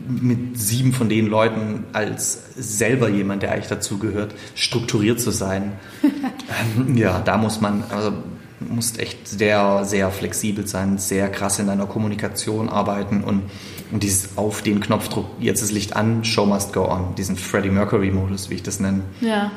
[0.08, 5.72] Mit sieben von den Leuten als selber jemand, der eigentlich dazugehört, strukturiert zu sein.
[6.02, 8.14] ähm, ja, da muss man, also
[8.61, 13.42] musst echt sehr, sehr flexibel sein, sehr krass in deiner Kommunikation arbeiten und,
[13.90, 17.70] und dieses auf den Knopfdruck, jetzt ist Licht an, Show must go on, diesen Freddie
[17.70, 19.02] Mercury-Modus, wie ich das nenne.
[19.20, 19.50] Ja.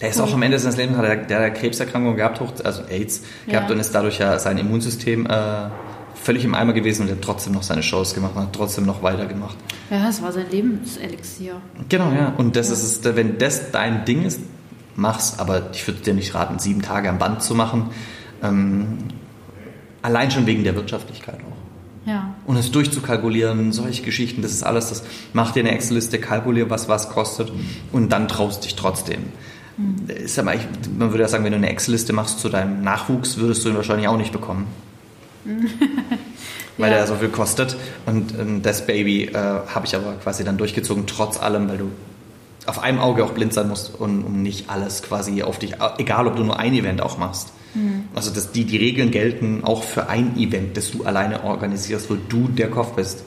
[0.00, 3.22] Der ist auch am Ende seines Lebens, hat er, der hat Krebserkrankung gehabt, also AIDS
[3.46, 3.74] gehabt Ja.
[3.74, 5.70] und ist dadurch ja sein Immunsystem äh,
[6.14, 9.02] völlig im Eimer gewesen und hat trotzdem noch seine Shows gemacht und hat trotzdem noch
[9.02, 9.56] weitergemacht.
[9.90, 11.54] Ja, das war sein Lebenselixier.
[11.88, 12.34] Genau, ja.
[12.36, 14.40] Und das ist es, wenn das dein Ding ist,
[14.96, 17.90] mach's, aber ich würde dir nicht raten, sieben Tage am Band zu machen.
[18.42, 18.98] Ähm,
[20.02, 22.08] allein schon wegen der Wirtschaftlichkeit auch.
[22.08, 22.34] Ja.
[22.46, 26.88] Und es durchzukalkulieren, solche Geschichten, das ist alles, das mach dir eine Excel-Liste, kalkulier, was
[26.88, 27.52] was kostet
[27.92, 29.24] und dann traust dich trotzdem.
[30.06, 30.54] Ist aber
[30.96, 33.76] man würde ja sagen, wenn du eine Excel-Liste machst zu deinem Nachwuchs, würdest du ihn
[33.76, 34.66] wahrscheinlich auch nicht bekommen.
[36.78, 36.98] Weil Ja.
[36.98, 37.76] der so viel kostet.
[38.06, 41.90] Und ähm, das Baby äh, habe ich aber quasi dann durchgezogen, trotz allem, weil du
[42.66, 46.26] auf einem Auge auch blind sein musst und um nicht alles quasi auf dich, egal
[46.26, 47.52] ob du nur ein Event auch machst.
[48.14, 52.14] Also dass die, die Regeln gelten auch für ein Event, das du alleine organisierst, wo
[52.14, 53.24] du der Kopf bist.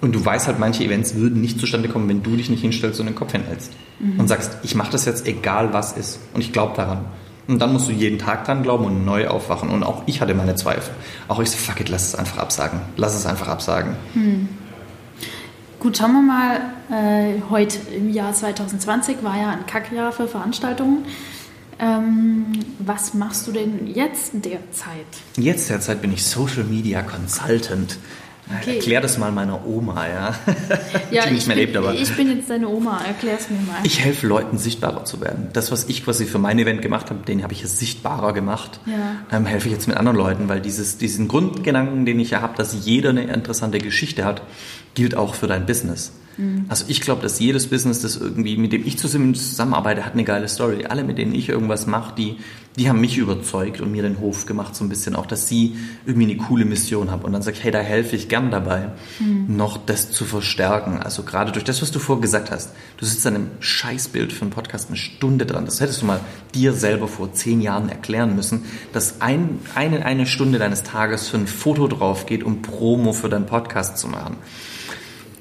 [0.00, 2.98] Und du weißt halt, manche Events würden nicht zustande kommen, wenn du dich nicht hinstellst
[3.00, 3.72] und den Kopf hinhältst.
[4.00, 4.18] Mhm.
[4.18, 6.18] Und sagst, ich mache das jetzt egal was ist.
[6.34, 7.04] Und ich glaube daran.
[7.46, 9.70] Und dann musst du jeden Tag dran glauben und neu aufwachen.
[9.70, 10.92] Und auch ich hatte meine Zweifel.
[11.28, 12.80] Auch ich so, fuck it, lass es einfach absagen.
[12.96, 13.96] Lass es einfach absagen.
[14.14, 14.48] Hm.
[15.82, 16.60] Gut, schauen wir mal.
[16.92, 21.06] Äh, heute im Jahr 2020 war ja ein Kackjahr für Veranstaltungen.
[21.80, 25.04] Ähm, was machst du denn jetzt derzeit?
[25.36, 27.98] Jetzt derzeit bin ich Social Media Consultant.
[28.60, 28.76] Okay.
[28.76, 30.34] Erklär das mal meiner Oma, ja.
[31.10, 31.94] ja die nicht mehr bin, lebt, aber.
[31.94, 33.78] Ich bin jetzt deine Oma, erklär es mir mal.
[33.84, 35.48] Ich helfe Leuten, sichtbarer zu werden.
[35.52, 38.80] Das, was ich quasi für mein Event gemacht habe, den habe ich jetzt sichtbarer gemacht.
[38.86, 39.36] Ja.
[39.36, 42.56] Ähm, helfe ich jetzt mit anderen Leuten, weil dieses, diesen Grundgedanken, den ich ja habe,
[42.56, 44.42] dass jeder eine interessante Geschichte hat,
[44.94, 46.12] gilt auch für dein Business.
[46.36, 46.66] Mhm.
[46.68, 50.48] Also ich glaube, dass jedes Business, das irgendwie, mit dem ich zusammenarbeite, hat eine geile
[50.48, 50.86] Story.
[50.86, 52.36] Alle, mit denen ich irgendwas mache, die,
[52.76, 55.76] die haben mich überzeugt und mir den Hof gemacht, so ein bisschen auch, dass sie
[56.06, 57.22] irgendwie eine coole Mission haben.
[57.22, 59.56] Und dann sage ich, hey, da helfe ich gern dabei, mhm.
[59.56, 61.00] noch das zu verstärken.
[61.00, 62.70] Also gerade durch das, was du vorher gesagt hast.
[62.96, 65.66] Du sitzt an einem Scheißbild für einen Podcast eine Stunde dran.
[65.66, 66.20] Das hättest du mal
[66.54, 71.36] dir selber vor zehn Jahren erklären müssen, dass ein, eine, eine Stunde deines Tages für
[71.36, 74.36] ein Foto drauf geht, um Promo für deinen Podcast zu machen.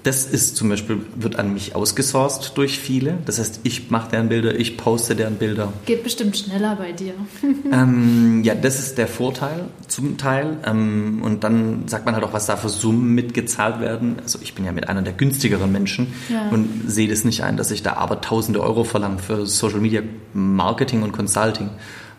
[0.04, 3.20] Das ist zum Beispiel, wird an mich ausgesourced durch viele.
[3.26, 5.72] Das heißt, ich mache deren Bilder, ich poste deren Bilder.
[5.86, 7.14] Geht bestimmt schneller bei dir.
[7.72, 10.58] ähm, ja, das ist der Vorteil zum Teil.
[10.66, 14.18] Ähm, und dann sagt man halt auch, was da für Summen mitgezahlt werden.
[14.24, 16.49] Also ich bin ja mit einer der günstigeren Menschen ja.
[16.49, 20.02] und sehe das nicht ein, dass ich da aber tausende Euro verlange für Social Media
[20.34, 21.70] Marketing und Consulting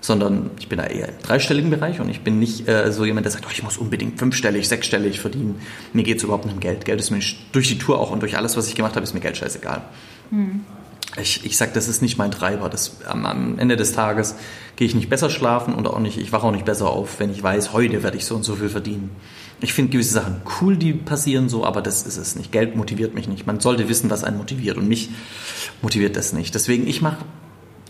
[0.03, 3.25] sondern ich bin da eher im dreistelligen Bereich und ich bin nicht äh, so jemand,
[3.25, 5.61] der sagt, oh, ich muss unbedingt fünfstellig, sechsstellig verdienen.
[5.93, 6.85] Mir geht es überhaupt nicht um Geld.
[6.85, 7.21] Geld ist mir
[7.53, 9.83] durch die Tour auch und durch alles, was ich gemacht habe, ist mir Geld scheißegal.
[10.31, 10.65] Hm.
[11.21, 12.69] Ich, ich sage, das ist nicht mein Treiber.
[12.69, 14.35] Das, am, am Ende des Tages
[14.77, 17.31] gehe ich nicht besser schlafen und auch nicht, ich wache auch nicht besser auf, wenn
[17.31, 19.11] ich weiß, heute werde ich so und so viel verdienen.
[19.61, 22.51] Ich finde gewisse Sachen cool, die passieren so, aber das ist es nicht.
[22.51, 23.47] Geld motiviert mich nicht.
[23.47, 25.11] Man sollte wissen, was einen motiviert und mich
[25.83, 26.55] motiviert das nicht.
[26.55, 27.19] Deswegen, ich mache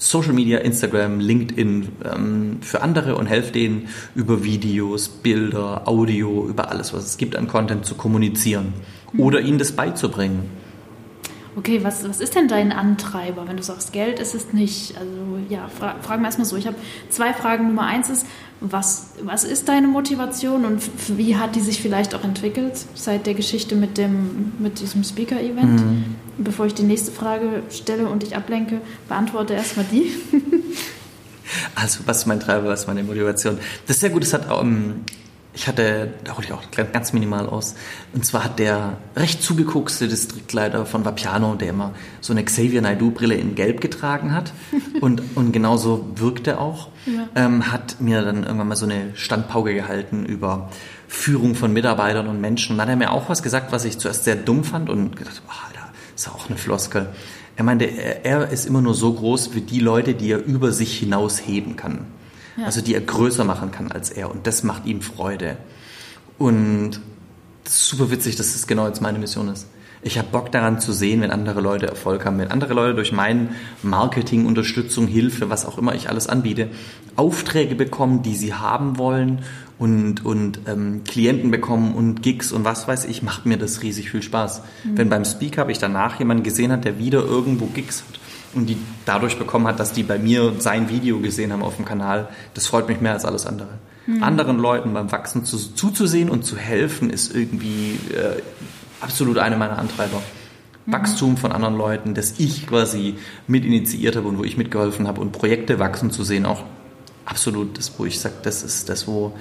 [0.02, 6.70] Social Media, Instagram, LinkedIn ähm, für andere und helfe denen über Videos, Bilder, Audio, über
[6.70, 8.74] alles, was es gibt an Content zu kommunizieren
[9.12, 9.20] mhm.
[9.20, 10.50] oder ihnen das beizubringen.
[11.54, 13.46] Okay, was, was ist denn dein Antreiber?
[13.46, 14.96] Wenn du sagst, Geld ist es nicht.
[14.98, 16.56] Also ja, fra fragen wir erstmal so.
[16.56, 16.76] Ich habe
[17.08, 17.68] zwei Fragen.
[17.68, 18.26] Nummer eins ist,
[18.62, 23.34] was, was ist deine Motivation und wie hat die sich vielleicht auch entwickelt seit der
[23.34, 25.80] Geschichte mit, dem, mit diesem Speaker-Event?
[25.80, 26.04] Mhm.
[26.38, 30.12] Bevor ich die nächste Frage stelle und dich ablenke, beantworte erstmal die.
[31.74, 33.58] also was ist mein Treiber, was ist meine Motivation?
[33.86, 34.22] Das ist sehr gut.
[34.22, 35.04] Das hat um,
[35.54, 37.74] ich hatte, da hole ich auch ganz minimal aus.
[38.14, 43.34] Und zwar hat der recht zugekokste Distriktleiter von Vapiano, der immer so eine Xavier Naidoo-Brille
[43.34, 44.52] in Gelb getragen hat
[45.00, 47.28] und, und genauso wirkte auch, ja.
[47.34, 50.70] ähm, hat mir dann irgendwann mal so eine Standpauke gehalten über
[51.06, 52.72] Führung von Mitarbeitern und Menschen.
[52.72, 55.16] Und dann hat er mir auch was gesagt, was ich zuerst sehr dumm fand und
[55.16, 57.08] gedacht, oh, Alter, ist auch eine Floskel.
[57.56, 60.72] Er meinte, er, er ist immer nur so groß wie die Leute, die er über
[60.72, 62.06] sich hinaus heben kann.
[62.56, 62.66] Ja.
[62.66, 64.30] Also die er größer machen kann als er.
[64.30, 65.56] Und das macht ihm Freude.
[66.38, 67.00] Und
[67.64, 69.66] das ist super witzig, dass das genau jetzt meine Mission ist.
[70.04, 73.12] Ich habe Bock daran zu sehen, wenn andere Leute Erfolg haben, wenn andere Leute durch
[73.12, 73.50] mein
[73.84, 76.68] Marketing, Unterstützung, Hilfe, was auch immer ich alles anbiete,
[77.14, 79.42] Aufträge bekommen, die sie haben wollen
[79.78, 84.10] und, und ähm, Klienten bekommen und Gigs und was weiß ich, macht mir das riesig
[84.10, 84.62] viel Spaß.
[84.82, 84.98] Mhm.
[84.98, 88.21] Wenn beim Speak habe ich danach jemanden gesehen hat, der wieder irgendwo Gigs hat
[88.54, 91.84] und die dadurch bekommen hat, dass die bei mir sein Video gesehen haben auf dem
[91.84, 93.70] Kanal, das freut mich mehr als alles andere.
[94.06, 94.22] Mhm.
[94.22, 98.42] Anderen Leuten beim Wachsen zu, zuzusehen und zu helfen, ist irgendwie äh,
[99.00, 100.22] absolut eine meiner Antreiber.
[100.86, 100.92] Mhm.
[100.92, 105.20] Wachstum von anderen Leuten, das ich quasi mit initiiert habe und wo ich mitgeholfen habe
[105.20, 106.64] und Projekte wachsen zu sehen, auch
[107.24, 109.32] absolut das, wo ich sage, das ist das, wo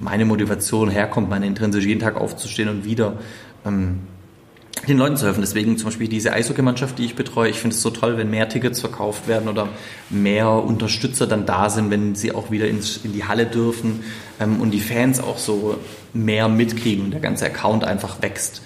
[0.00, 3.18] meine Motivation herkommt, meine Intrinsisch jeden Tag aufzustehen und wieder
[3.64, 4.00] ähm,
[4.88, 5.40] den Leuten zu helfen.
[5.40, 8.48] Deswegen zum Beispiel diese Eishockey-Mannschaft, die ich betreue, ich finde es so toll, wenn mehr
[8.48, 9.68] Tickets verkauft werden oder
[10.10, 14.04] mehr Unterstützer dann da sind, wenn sie auch wieder ins, in die Halle dürfen
[14.38, 15.78] ähm, und die Fans auch so
[16.12, 18.62] mehr mitkriegen und der ganze Account einfach wächst.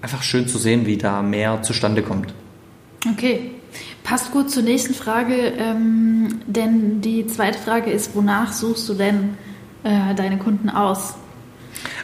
[0.00, 2.32] Einfach schön zu sehen, wie da mehr zustande kommt.
[3.10, 3.50] Okay,
[4.04, 9.36] passt gut zur nächsten Frage, ähm, denn die zweite Frage ist, wonach suchst du denn
[9.82, 11.14] äh, deine Kunden aus?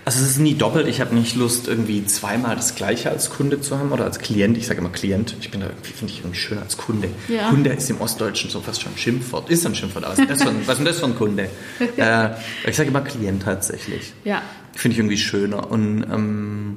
[0.04, 0.86] Also es ist nie doppelt.
[0.86, 4.58] Ich habe nicht Lust, irgendwie zweimal das Gleiche als Kunde zu haben oder als Klient.
[4.58, 5.34] Ich sage immer Klient.
[5.40, 7.08] Ich bin da finde ich irgendwie schöner als Kunde.
[7.28, 7.48] Ja.
[7.48, 9.48] Kunde ist im Ostdeutschen so fast schon ein Schimpfwort.
[9.48, 10.04] Ist ein Schimpfwort.
[10.04, 11.48] Was ein, was ist das für ein Kunde?
[11.96, 12.30] äh,
[12.66, 14.12] ich sage immer Klient tatsächlich.
[14.24, 14.42] Ja.
[14.74, 15.70] Finde ich irgendwie schöner.
[15.70, 16.76] Und ähm,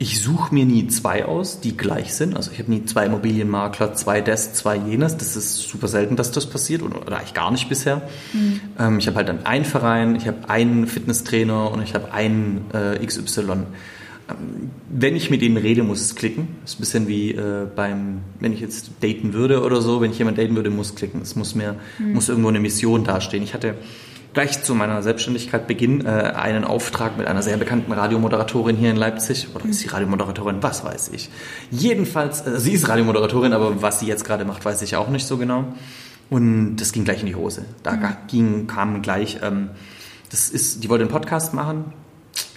[0.00, 2.36] Ich suche mir nie zwei aus, die gleich sind.
[2.36, 5.16] Also ich habe nie zwei Immobilienmakler, zwei das, zwei jenes.
[5.16, 8.02] Das ist super selten, dass das passiert oder, oder eigentlich gar nicht bisher.
[8.32, 8.60] Mhm.
[8.78, 12.66] Ähm, ich habe halt dann einen Verein, ich habe einen Fitnesstrainer und ich habe einen
[12.72, 13.40] äh, XY.
[13.40, 16.48] Ähm, wenn ich mit denen rede, muss es klicken.
[16.62, 20.12] Das ist ein bisschen wie äh, beim, wenn ich jetzt daten würde oder so, wenn
[20.12, 21.22] ich jemanden daten würde, muss klicken.
[21.22, 22.12] Es muss mir, mhm.
[22.12, 23.42] muss irgendwo eine Mission dastehen.
[23.42, 23.74] Ich hatte
[24.32, 28.96] gleich zu meiner Selbstständigkeit Beginn äh, einen Auftrag mit einer sehr bekannten Radiomoderatorin hier in
[28.96, 29.48] Leipzig.
[29.54, 30.62] Oder ist sie Radiomoderatorin?
[30.62, 31.30] Was weiß ich.
[31.70, 35.26] Jedenfalls, äh, sie ist Radiomoderatorin, aber was sie jetzt gerade macht, weiß ich auch nicht
[35.26, 35.64] so genau.
[36.30, 37.64] Und das ging gleich in die Hose.
[37.82, 38.16] Da mhm.
[38.28, 39.70] ging, kam gleich, ähm,
[40.30, 41.92] das ist, die wollte einen Podcast machen,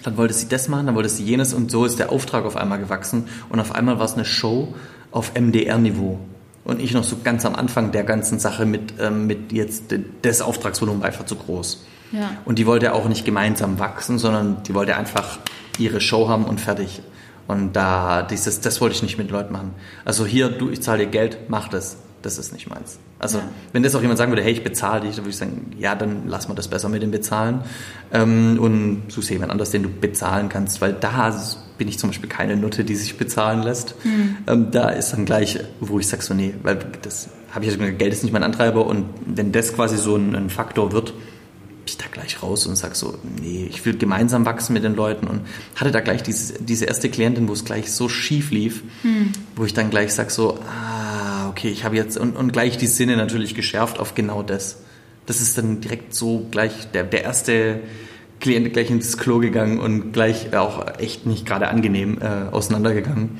[0.04, 2.58] dann wollte sie das machen, dann wollte sie jenes und so ist der Auftrag auf
[2.58, 4.74] einmal gewachsen und auf einmal war es eine Show
[5.12, 6.20] auf MDR-Niveau.
[6.64, 10.42] Und ich noch so ganz am Anfang der ganzen Sache mit, ähm, mit jetzt des
[10.42, 11.86] Auftragsvolumen einfach zu groß.
[12.12, 12.32] Ja.
[12.46, 15.40] Und die wollte auch nicht gemeinsam wachsen, sondern die wollte einfach
[15.80, 17.02] ihre Show haben und fertig.
[17.48, 19.74] Und da, dieses, das wollte ich nicht mit Leuten machen.
[20.06, 21.98] Also hier, du, ich zahle dir Geld, mach das.
[22.22, 23.00] Das ist nicht meins.
[23.18, 23.44] Also, ja.
[23.74, 25.96] wenn das auch jemand sagen würde, hey, ich bezahle dich, dann würde ich sagen, ja,
[25.96, 27.62] dann lass mal das besser mit dem Bezahlen.
[28.14, 31.32] Ähm, und such jemand anders, den du bezahlen kannst, weil da
[31.82, 33.96] bin ich zum Beispiel keine Nutte, die sich bezahlen lässt.
[34.06, 34.38] Mhm.
[34.46, 37.76] Ähm, da ist dann gleich, wo ich sage so, nee, weil das habe ich ja
[37.76, 41.06] gesagt, Geld ist nicht mein Antreiber und wenn das quasi so ein, ein Faktor wird,
[41.16, 44.94] bin ich da gleich raus und sage so, nee, ich will gemeinsam wachsen mit den
[44.94, 45.42] Leuten und
[45.76, 49.32] hatte da gleich diese, diese erste Klientin, wo es gleich so schief lief, mhm.
[49.56, 52.86] wo ich dann gleich sage so, ah, okay, ich habe jetzt und, und gleich die
[52.86, 54.78] Sinne natürlich geschärft auf genau das.
[55.26, 57.80] Das ist dann direkt so gleich der, der erste
[58.42, 63.40] Klient gleich ins Klo gegangen und gleich auch echt nicht gerade angenehm äh, auseinandergegangen.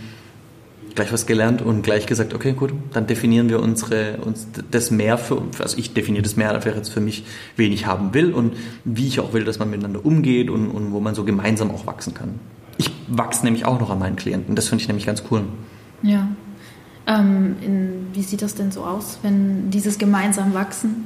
[0.94, 5.18] Gleich was gelernt und gleich gesagt, okay, gut, dann definieren wir unsere, uns das mehr
[5.18, 7.24] für, also ich definiere das mehr einfach jetzt für mich,
[7.56, 10.92] wen ich haben will und wie ich auch will, dass man miteinander umgeht und, und
[10.92, 12.40] wo man so gemeinsam auch wachsen kann.
[12.78, 15.44] Ich wachse nämlich auch noch an meinen Klienten, das finde ich nämlich ganz cool.
[16.04, 16.28] Ja.
[17.08, 21.06] Ähm, in, wie sieht das denn so aus, wenn dieses gemeinsam wachsen?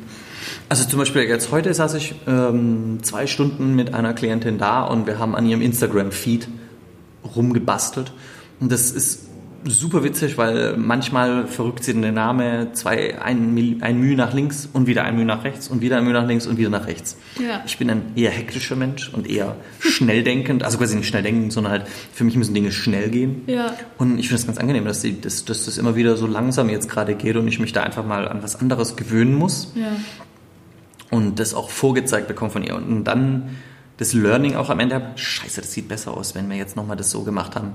[0.70, 5.08] Also zum Beispiel jetzt heute saß ich ähm, zwei Stunden mit einer Klientin da und
[5.08, 6.48] wir haben an ihrem Instagram-Feed
[7.36, 8.14] rumgebastelt.
[8.60, 9.25] Und das ist
[9.66, 14.88] super witzig, weil manchmal verrückt sie den Name, zwei, ein, ein Mühe nach links und
[14.88, 17.18] wieder ein Mühe nach rechts und wieder ein Mühe nach links und wieder nach rechts.
[17.40, 17.62] Ja.
[17.66, 21.54] Ich bin ein eher hektischer Mensch und eher schnell denkend, also quasi nicht schnell denkend,
[21.54, 23.42] sondern halt für mich müssen Dinge schnell gehen.
[23.48, 23.74] Ja.
[23.98, 26.70] Und ich finde es ganz angenehm, dass, die, dass, dass das immer wieder so langsam
[26.70, 29.74] jetzt gerade geht und ich mich da einfach mal an was anderes gewöhnen muss.
[29.76, 29.92] Ja
[31.16, 32.76] und das auch vorgezeigt bekommen von ihr.
[32.76, 33.58] Und dann
[33.98, 36.98] das Learning auch am Ende habe, scheiße, das sieht besser aus, wenn wir jetzt nochmal
[36.98, 37.74] das so gemacht haben.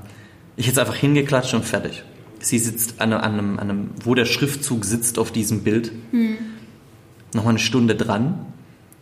[0.61, 2.05] Ich hätte es einfach hingeklatscht und fertig.
[2.39, 6.37] Sie sitzt an einem, an einem, wo der Schriftzug sitzt auf diesem Bild, hm.
[7.33, 8.45] nochmal eine Stunde dran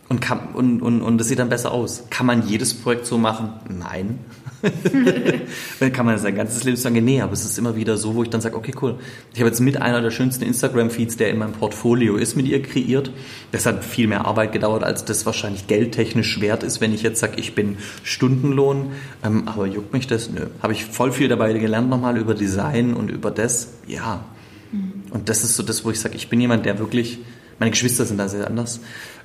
[0.09, 2.05] und, kann, und, und, und das sieht dann besser aus.
[2.11, 3.55] Kann man jedes Projekt so machen?
[3.69, 4.21] Nein.
[5.81, 8.23] dann kann man sein ganzes Leben sagen, nee, aber es ist immer wieder so, wo
[8.23, 8.97] ich dann sage, okay, cool.
[9.33, 12.61] Ich habe jetzt mit einer der schönsten Instagram-Feeds, der in meinem Portfolio ist, mit ihr
[12.63, 13.13] kreiert.
[13.53, 17.21] Das hat viel mehr Arbeit gedauert, als das wahrscheinlich geldtechnisch wert ist, wenn ich jetzt
[17.21, 18.91] sage, ich bin Stundenlohn.
[19.25, 20.31] Ähm, aber juckt mich das?
[20.31, 20.47] Nö.
[20.63, 23.75] Habe ich voll viel dabei gelernt nochmal über Design und über das?
[23.87, 24.25] Ja.
[24.73, 25.05] Mhm.
[25.11, 27.19] Und das ist so das, wo ich sage, ich bin jemand, der wirklich,
[27.59, 28.81] meine Geschwister sind da sehr anders,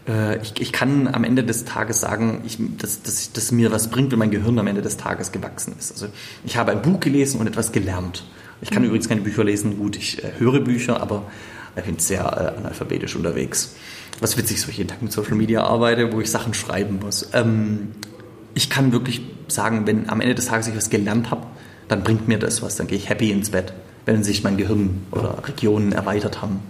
[0.08, 3.89] äh, ich, ich kann am Ende des Tages sagen, ich, dass, dass, dass mir was
[3.89, 5.91] bringt, wenn mein Gehirn am Ende des Tages gewachsen ist.
[5.91, 6.08] Also
[6.45, 8.26] ich habe ein Buch gelesen und etwas gelernt.
[8.62, 8.89] Ich kann mhm.
[8.89, 11.24] übrigens keine Bücher lesen, gut, ich äh, höre Bücher, aber
[11.76, 13.76] ich bin sehr äh, analphabetisch unterwegs.
[14.20, 17.30] Was witzig ich jeden Tag mit Social Media arbeite, wo ich Sachen schreiben muss.
[17.34, 17.89] Ähm,
[18.54, 21.47] ich kann wirklich sagen, wenn am Ende des Tages ich was gelernt habe,
[21.88, 23.74] dann bringt mir das was, dann gehe ich happy ins Bett,
[24.06, 26.62] wenn sich mein Gehirn oder Regionen erweitert haben.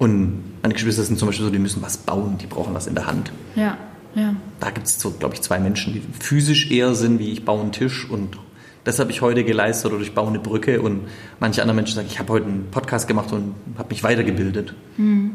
[0.00, 2.94] Und meine Geschwister sind zum Beispiel so, die müssen was bauen, die brauchen was in
[2.94, 3.30] der Hand.
[3.54, 3.76] Ja,
[4.14, 4.34] ja.
[4.58, 7.60] Da gibt es so, glaube ich, zwei Menschen, die physisch eher sind, wie ich baue
[7.60, 8.38] einen Tisch und
[8.84, 11.02] das habe ich heute geleistet oder ich baue eine Brücke und
[11.38, 14.74] manche andere Menschen sagen, ich habe heute einen Podcast gemacht und habe mich weitergebildet.
[14.96, 15.32] Mhm.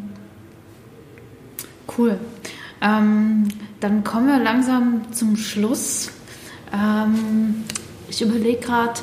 [1.96, 2.18] Cool.
[2.82, 3.48] Ähm,
[3.82, 6.10] dann kommen wir langsam zum Schluss.
[6.74, 7.66] Ähm,
[8.10, 9.00] ich überlege gerade,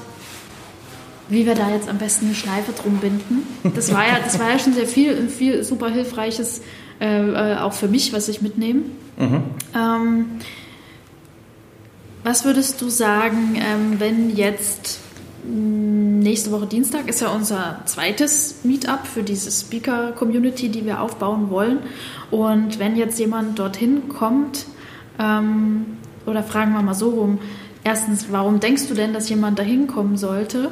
[1.33, 3.47] wie wir da jetzt am besten eine Schleife drum binden.
[3.75, 6.61] Das war ja, das war ja schon sehr viel, viel super hilfreiches,
[7.01, 8.83] äh, äh, auch für mich, was ich mitnehme.
[9.17, 9.43] Mhm.
[9.75, 10.27] Ähm,
[12.23, 15.01] was würdest du sagen, ähm, wenn jetzt
[15.45, 21.51] mm, nächste Woche Dienstag ist ja unser zweites Meetup für diese Speaker-Community, die wir aufbauen
[21.51, 21.79] wollen.
[22.31, 24.67] Und wenn jetzt jemand dorthin kommt,
[25.19, 25.87] ähm,
[26.27, 27.39] oder fragen wir mal so rum,
[27.85, 30.71] erstens, warum denkst du denn, dass jemand dahin kommen sollte?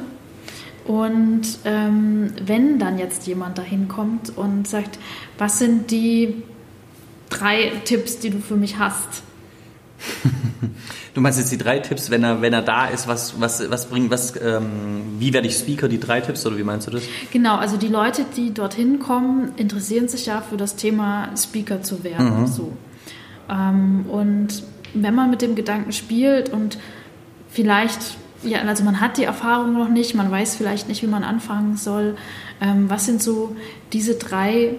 [0.85, 4.97] Und ähm, wenn dann jetzt jemand dahin kommt und sagt,
[5.37, 6.43] was sind die
[7.29, 9.23] drei Tipps, die du für mich hast?
[11.13, 13.87] Du meinst jetzt die drei Tipps, wenn er, wenn er da ist, was, was, was
[13.87, 17.03] bringt, was, ähm, wie werde ich Speaker, die drei Tipps oder wie meinst du das?
[17.31, 22.05] Genau, also die Leute, die dorthin kommen, interessieren sich ja für das Thema Speaker zu
[22.05, 22.41] werden.
[22.41, 22.47] Mhm.
[22.47, 22.71] So.
[23.49, 24.63] Ähm, und
[24.93, 26.77] wenn man mit dem Gedanken spielt und
[27.49, 31.23] vielleicht, ja, also man hat die Erfahrung noch nicht, man weiß vielleicht nicht, wie man
[31.23, 32.15] anfangen soll.
[32.59, 33.55] Ähm, was sind so
[33.93, 34.75] diese drei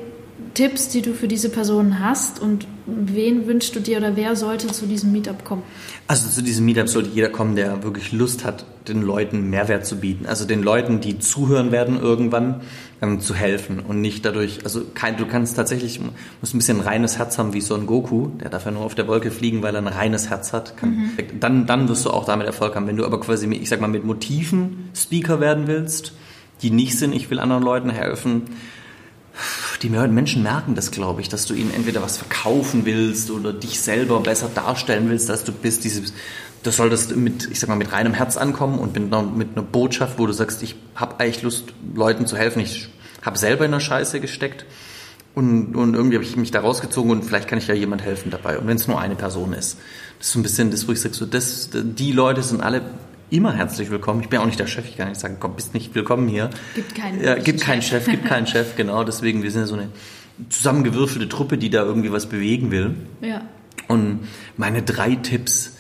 [0.54, 4.66] Tipps, die du für diese Personen hast und wen wünschst du dir oder wer sollte
[4.68, 5.62] zu diesem Meetup kommen?
[6.08, 9.96] Also zu diesem Meetup sollte jeder kommen, der wirklich Lust hat, den Leuten Mehrwert zu
[9.96, 10.26] bieten.
[10.26, 12.60] Also den Leuten, die zuhören werden irgendwann,
[13.02, 16.00] ähm, zu helfen und nicht dadurch, also kein, du kannst tatsächlich,
[16.40, 18.84] musst ein bisschen ein reines Herz haben wie so ein Goku, der darf ja nur
[18.84, 20.76] auf der Wolke fliegen, weil er ein reines Herz hat.
[20.76, 21.40] Kann, mhm.
[21.40, 22.86] dann, dann wirst du auch damit Erfolg haben.
[22.86, 26.14] Wenn du aber quasi, ich sag mal, mit Motiven Speaker werden willst,
[26.62, 28.42] die nicht sind, ich will anderen Leuten helfen,
[29.82, 33.80] die Menschen merken das, glaube ich, dass du ihnen entweder was verkaufen willst oder dich
[33.80, 35.82] selber besser darstellen willst, als du bist.
[35.84, 36.12] Dieses,
[36.62, 39.62] das solltest mit, ich sag mal, mit reinem Herz ankommen und mit einer, mit einer
[39.62, 42.60] Botschaft, wo du sagst, ich habe eigentlich Lust, Leuten zu helfen.
[42.60, 42.88] Ich
[43.22, 44.64] habe selber in der Scheiße gesteckt
[45.34, 48.30] und, und irgendwie habe ich mich da rausgezogen und vielleicht kann ich ja jemand helfen
[48.30, 48.58] dabei.
[48.58, 49.78] Und wenn es nur eine Person ist.
[50.18, 52.82] Das ist so ein bisschen das, wo ich sage, so, das, die Leute sind alle
[53.30, 54.20] immer herzlich willkommen.
[54.20, 56.50] Ich bin auch nicht der Chef, ich kann nicht sagen, komm, bist nicht willkommen hier.
[56.74, 59.04] Gibt keinen ja, gibt keinen Chef, gibt keinen Chef, genau.
[59.04, 59.88] Deswegen, wir sind ja so eine
[60.50, 62.94] zusammengewürfelte Truppe, die da irgendwie was bewegen will.
[63.22, 63.42] Ja.
[63.88, 65.76] Und meine drei Tipps,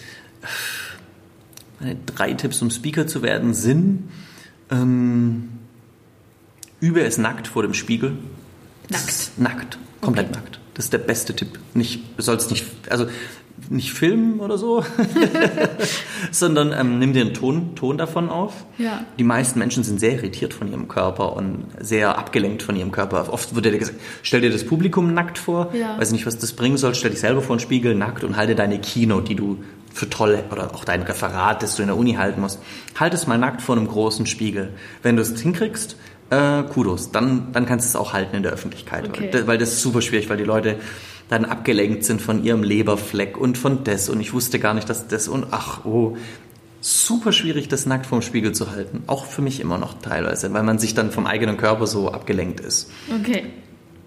[1.80, 4.08] meine drei Tipps, um Speaker zu werden, sind,
[4.70, 5.50] ähm,
[6.80, 8.16] übe es nackt vor dem Spiegel.
[8.88, 9.30] Nackt?
[9.36, 10.36] Nackt, komplett okay.
[10.36, 10.60] nackt.
[10.74, 11.58] Das ist der beste Tipp.
[11.74, 13.06] Nicht, sollst nicht, also
[13.68, 14.84] nicht filmen oder so,
[16.30, 18.64] sondern ähm, nimm dir einen Ton, Ton davon auf.
[18.78, 19.04] Ja.
[19.18, 23.32] Die meisten Menschen sind sehr irritiert von ihrem Körper und sehr abgelenkt von ihrem Körper.
[23.32, 25.98] Oft wird dir gesagt, stell dir das Publikum nackt vor, ja.
[25.98, 28.54] weiß nicht, was das bringen soll, stell dich selber vor den Spiegel nackt und halte
[28.54, 29.62] deine Keynote, die du
[29.92, 32.60] für tolle oder auch dein Referat, das du in der Uni halten musst,
[32.98, 34.72] halt es mal nackt vor einem großen Spiegel.
[35.02, 35.96] Wenn du es hinkriegst,
[36.30, 39.08] äh, Kudos, dann, dann kannst du es auch halten in der Öffentlichkeit.
[39.08, 39.30] Okay.
[39.46, 40.76] Weil das ist super schwierig, weil die Leute
[41.28, 45.08] dann abgelenkt sind von ihrem Leberfleck und von das und ich wusste gar nicht, dass
[45.08, 46.16] das und ach, oh,
[46.80, 49.04] super schwierig, das nackt vorm Spiegel zu halten.
[49.06, 52.60] Auch für mich immer noch teilweise, weil man sich dann vom eigenen Körper so abgelenkt
[52.60, 52.90] ist.
[53.20, 53.44] Okay.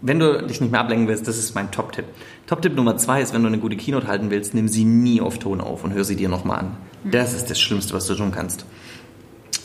[0.05, 2.05] Wenn du dich nicht mehr ablenken willst, das ist mein Top-Tipp.
[2.45, 5.39] Top-Tipp Nummer zwei ist, wenn du eine gute Keynote halten willst, nimm sie nie auf
[5.39, 6.77] Ton auf und hör sie dir nochmal an.
[7.03, 7.11] Mhm.
[7.11, 8.65] Das ist das Schlimmste, was du tun kannst.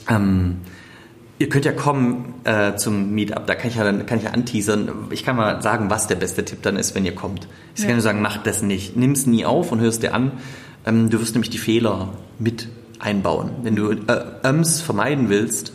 [0.09, 0.57] Ähm,
[1.41, 4.32] Ihr könnt ja kommen äh, zum Meetup, da kann ich ja dann kann ich ja
[4.32, 4.91] anteasern.
[5.09, 7.49] Ich kann mal sagen, was der beste Tipp dann ist, wenn ihr kommt.
[7.74, 7.86] Ich ja.
[7.86, 8.95] kann nur sagen, mach das nicht.
[8.95, 10.32] Nimm es nie auf und hörst dir an.
[10.84, 12.68] Ähm, du wirst nämlich die Fehler mit
[12.99, 13.53] einbauen.
[13.62, 15.72] Wenn du äh, Öms vermeiden willst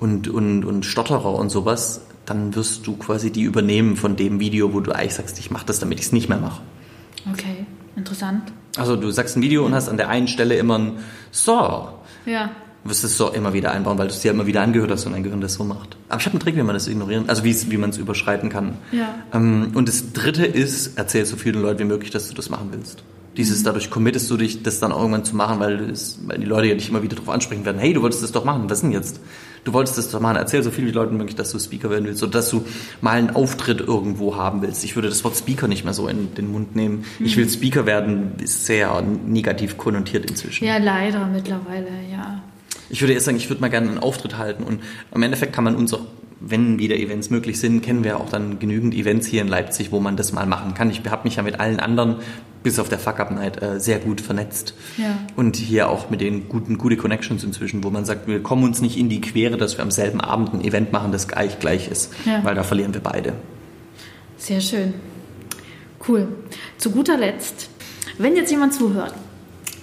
[0.00, 2.00] und, und, und Stotterer und sowas,
[2.32, 5.66] dann wirst du quasi die übernehmen von dem Video, wo du eigentlich sagst, ich mache
[5.66, 6.62] das, damit ich es nicht mehr mache.
[7.30, 8.52] Okay, interessant.
[8.76, 10.92] Also du sagst ein Video und hast an der einen Stelle immer ein
[11.30, 11.88] So.
[12.24, 12.50] Ja
[12.84, 15.12] wirst es so immer wieder einbauen, weil du es dir immer wieder angehört hast und
[15.12, 15.96] dein Gehirn das so macht.
[16.08, 18.76] Aber ich habe einen Trick, wie man das ignorieren, also wie, man es überschreiten kann.
[18.90, 19.14] Ja.
[19.32, 22.70] Ähm, und das dritte ist, erzähl so vielen Leuten wie möglich, dass du das machen
[22.72, 23.04] willst.
[23.36, 23.64] Dieses, mhm.
[23.64, 26.74] dadurch committest du dich, das dann irgendwann zu machen, weil, das, weil die Leute ja
[26.74, 29.20] dich immer wieder darauf ansprechen werden, hey, du wolltest das doch machen, was denn jetzt?
[29.64, 32.06] Du wolltest das doch machen, erzähl so viel wie Leuten möglich, dass du Speaker werden
[32.06, 32.64] willst oder dass du
[33.00, 34.84] mal einen Auftritt irgendwo haben willst.
[34.84, 37.04] Ich würde das Wort Speaker nicht mehr so in den Mund nehmen.
[37.18, 37.26] Mhm.
[37.26, 40.64] Ich will Speaker werden, ist sehr negativ konnotiert inzwischen.
[40.64, 42.42] Ja, leider mittlerweile, ja
[42.92, 44.82] ich würde erst sagen, ich würde mal gerne einen Auftritt halten und
[45.14, 46.02] im Endeffekt kann man uns auch,
[46.44, 50.00] wenn wieder Events möglich sind, kennen wir auch dann genügend Events hier in Leipzig, wo
[50.00, 50.90] man das mal machen kann.
[50.90, 52.16] Ich habe mich ja mit allen anderen
[52.62, 54.74] bis auf der Fuck-Up-Night äh, sehr gut vernetzt.
[54.96, 55.18] Ja.
[55.36, 58.80] Und hier auch mit den guten, gute Connections inzwischen, wo man sagt, wir kommen uns
[58.80, 61.88] nicht in die Quere, dass wir am selben Abend ein Event machen, das gleich gleich
[61.88, 62.44] ist, ja.
[62.44, 63.34] weil da verlieren wir beide.
[64.36, 64.94] Sehr schön.
[66.06, 66.28] Cool.
[66.78, 67.68] Zu guter Letzt,
[68.18, 69.14] wenn jetzt jemand zuhört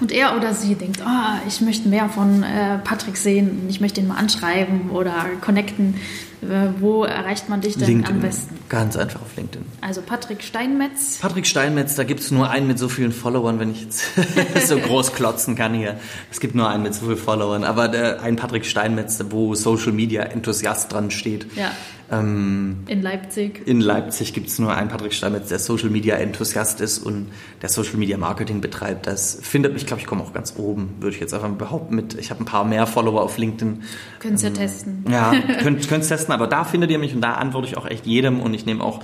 [0.01, 4.01] und er oder sie denkt, oh, ich möchte mehr von äh, Patrick sehen, ich möchte
[4.01, 5.95] ihn mal anschreiben oder connecten.
[6.41, 8.15] Äh, wo erreicht man dich denn LinkedIn.
[8.15, 8.57] am besten?
[8.69, 9.65] Ganz einfach auf LinkedIn.
[9.81, 11.17] Also Patrick Steinmetz.
[11.21, 14.05] Patrick Steinmetz, da gibt es nur einen mit so vielen Followern, wenn ich jetzt
[14.67, 15.99] so groß klotzen kann hier.
[16.31, 19.91] Es gibt nur einen mit so vielen Followern, aber der, ein Patrick Steinmetz, wo Social
[19.91, 21.47] Media Enthusiast dran steht.
[21.55, 21.71] Ja.
[22.11, 23.61] Ähm, in Leipzig.
[23.67, 27.27] In Leipzig gibt es nur einen Patrick Steinmetz, der Social Media Enthusiast ist und
[27.61, 29.05] der Social Media Marketing betreibt.
[29.05, 31.95] Das findet mich, glaube ich, komme auch ganz oben, würde ich jetzt einfach behaupten.
[31.95, 33.83] Mit, ich habe ein paar mehr Follower auf LinkedIn.
[34.19, 35.05] Können Sie ähm, ja testen.
[35.09, 38.05] Ja, könnt, könnt testen, aber da findet ihr mich und da antworte ich auch echt
[38.05, 39.01] jedem und ich nehme auch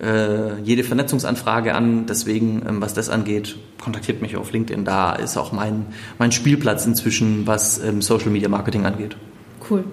[0.00, 2.06] äh, jede Vernetzungsanfrage an.
[2.06, 4.84] Deswegen, ähm, was das angeht, kontaktiert mich auf LinkedIn.
[4.84, 5.86] Da ist auch mein,
[6.18, 9.16] mein Spielplatz inzwischen, was ähm, Social Media Marketing angeht.
[9.68, 9.84] Cool.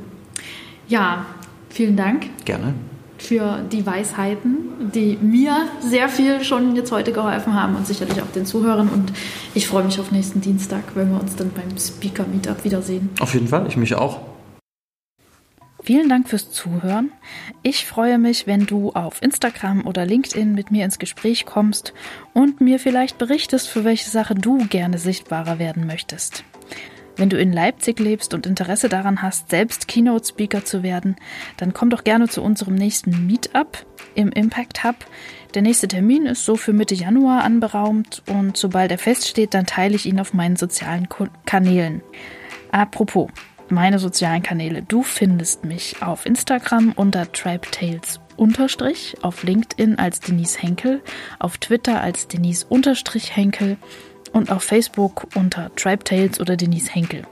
[0.87, 1.25] Ja,
[1.73, 2.27] Vielen Dank.
[2.45, 2.75] Gerne.
[3.17, 8.31] für die Weisheiten, die mir sehr viel schon jetzt heute geholfen haben und sicherlich auch
[8.35, 8.89] den Zuhörern.
[8.89, 9.11] Und
[9.55, 13.09] ich freue mich auf nächsten Dienstag, wenn wir uns dann beim Speaker Meetup wiedersehen.
[13.19, 14.19] Auf jeden Fall, ich mich auch.
[15.81, 17.11] Vielen Dank fürs Zuhören.
[17.61, 21.93] Ich freue mich, wenn du auf Instagram oder LinkedIn mit mir ins Gespräch kommst
[22.33, 26.43] und mir vielleicht berichtest, für welche Sache du gerne sichtbarer werden möchtest.
[27.15, 31.15] Wenn du in Leipzig lebst und Interesse daran hast, selbst Keynote-Speaker zu werden,
[31.57, 33.85] dann komm doch gerne zu unserem nächsten Meetup
[34.15, 34.95] im Impact Hub.
[35.53, 39.95] Der nächste Termin ist so für Mitte Januar anberaumt und sobald er feststeht, dann teile
[39.95, 41.07] ich ihn auf meinen sozialen
[41.45, 42.01] Kanälen.
[42.71, 43.29] Apropos,
[43.69, 44.81] meine sozialen Kanäle.
[44.81, 51.01] Du findest mich auf Instagram unter TribeTales unterstrich, auf LinkedIn als Denise Henkel,
[51.39, 53.77] auf Twitter als Denise unterstrich Henkel
[54.33, 57.23] und auf Facebook unter TribeTales oder Denise Henkel.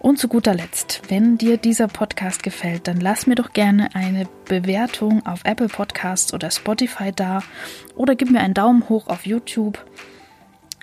[0.00, 4.28] Und zu guter Letzt, wenn dir dieser Podcast gefällt, dann lass mir doch gerne eine
[4.44, 7.42] Bewertung auf Apple Podcasts oder Spotify da
[7.96, 9.84] oder gib mir einen Daumen hoch auf YouTube.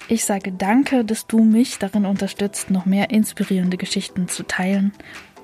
[0.09, 4.91] Ich sage danke, dass du mich darin unterstützt, noch mehr inspirierende Geschichten zu teilen.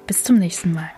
[0.05, 0.91] Bis zum nächsten Mal.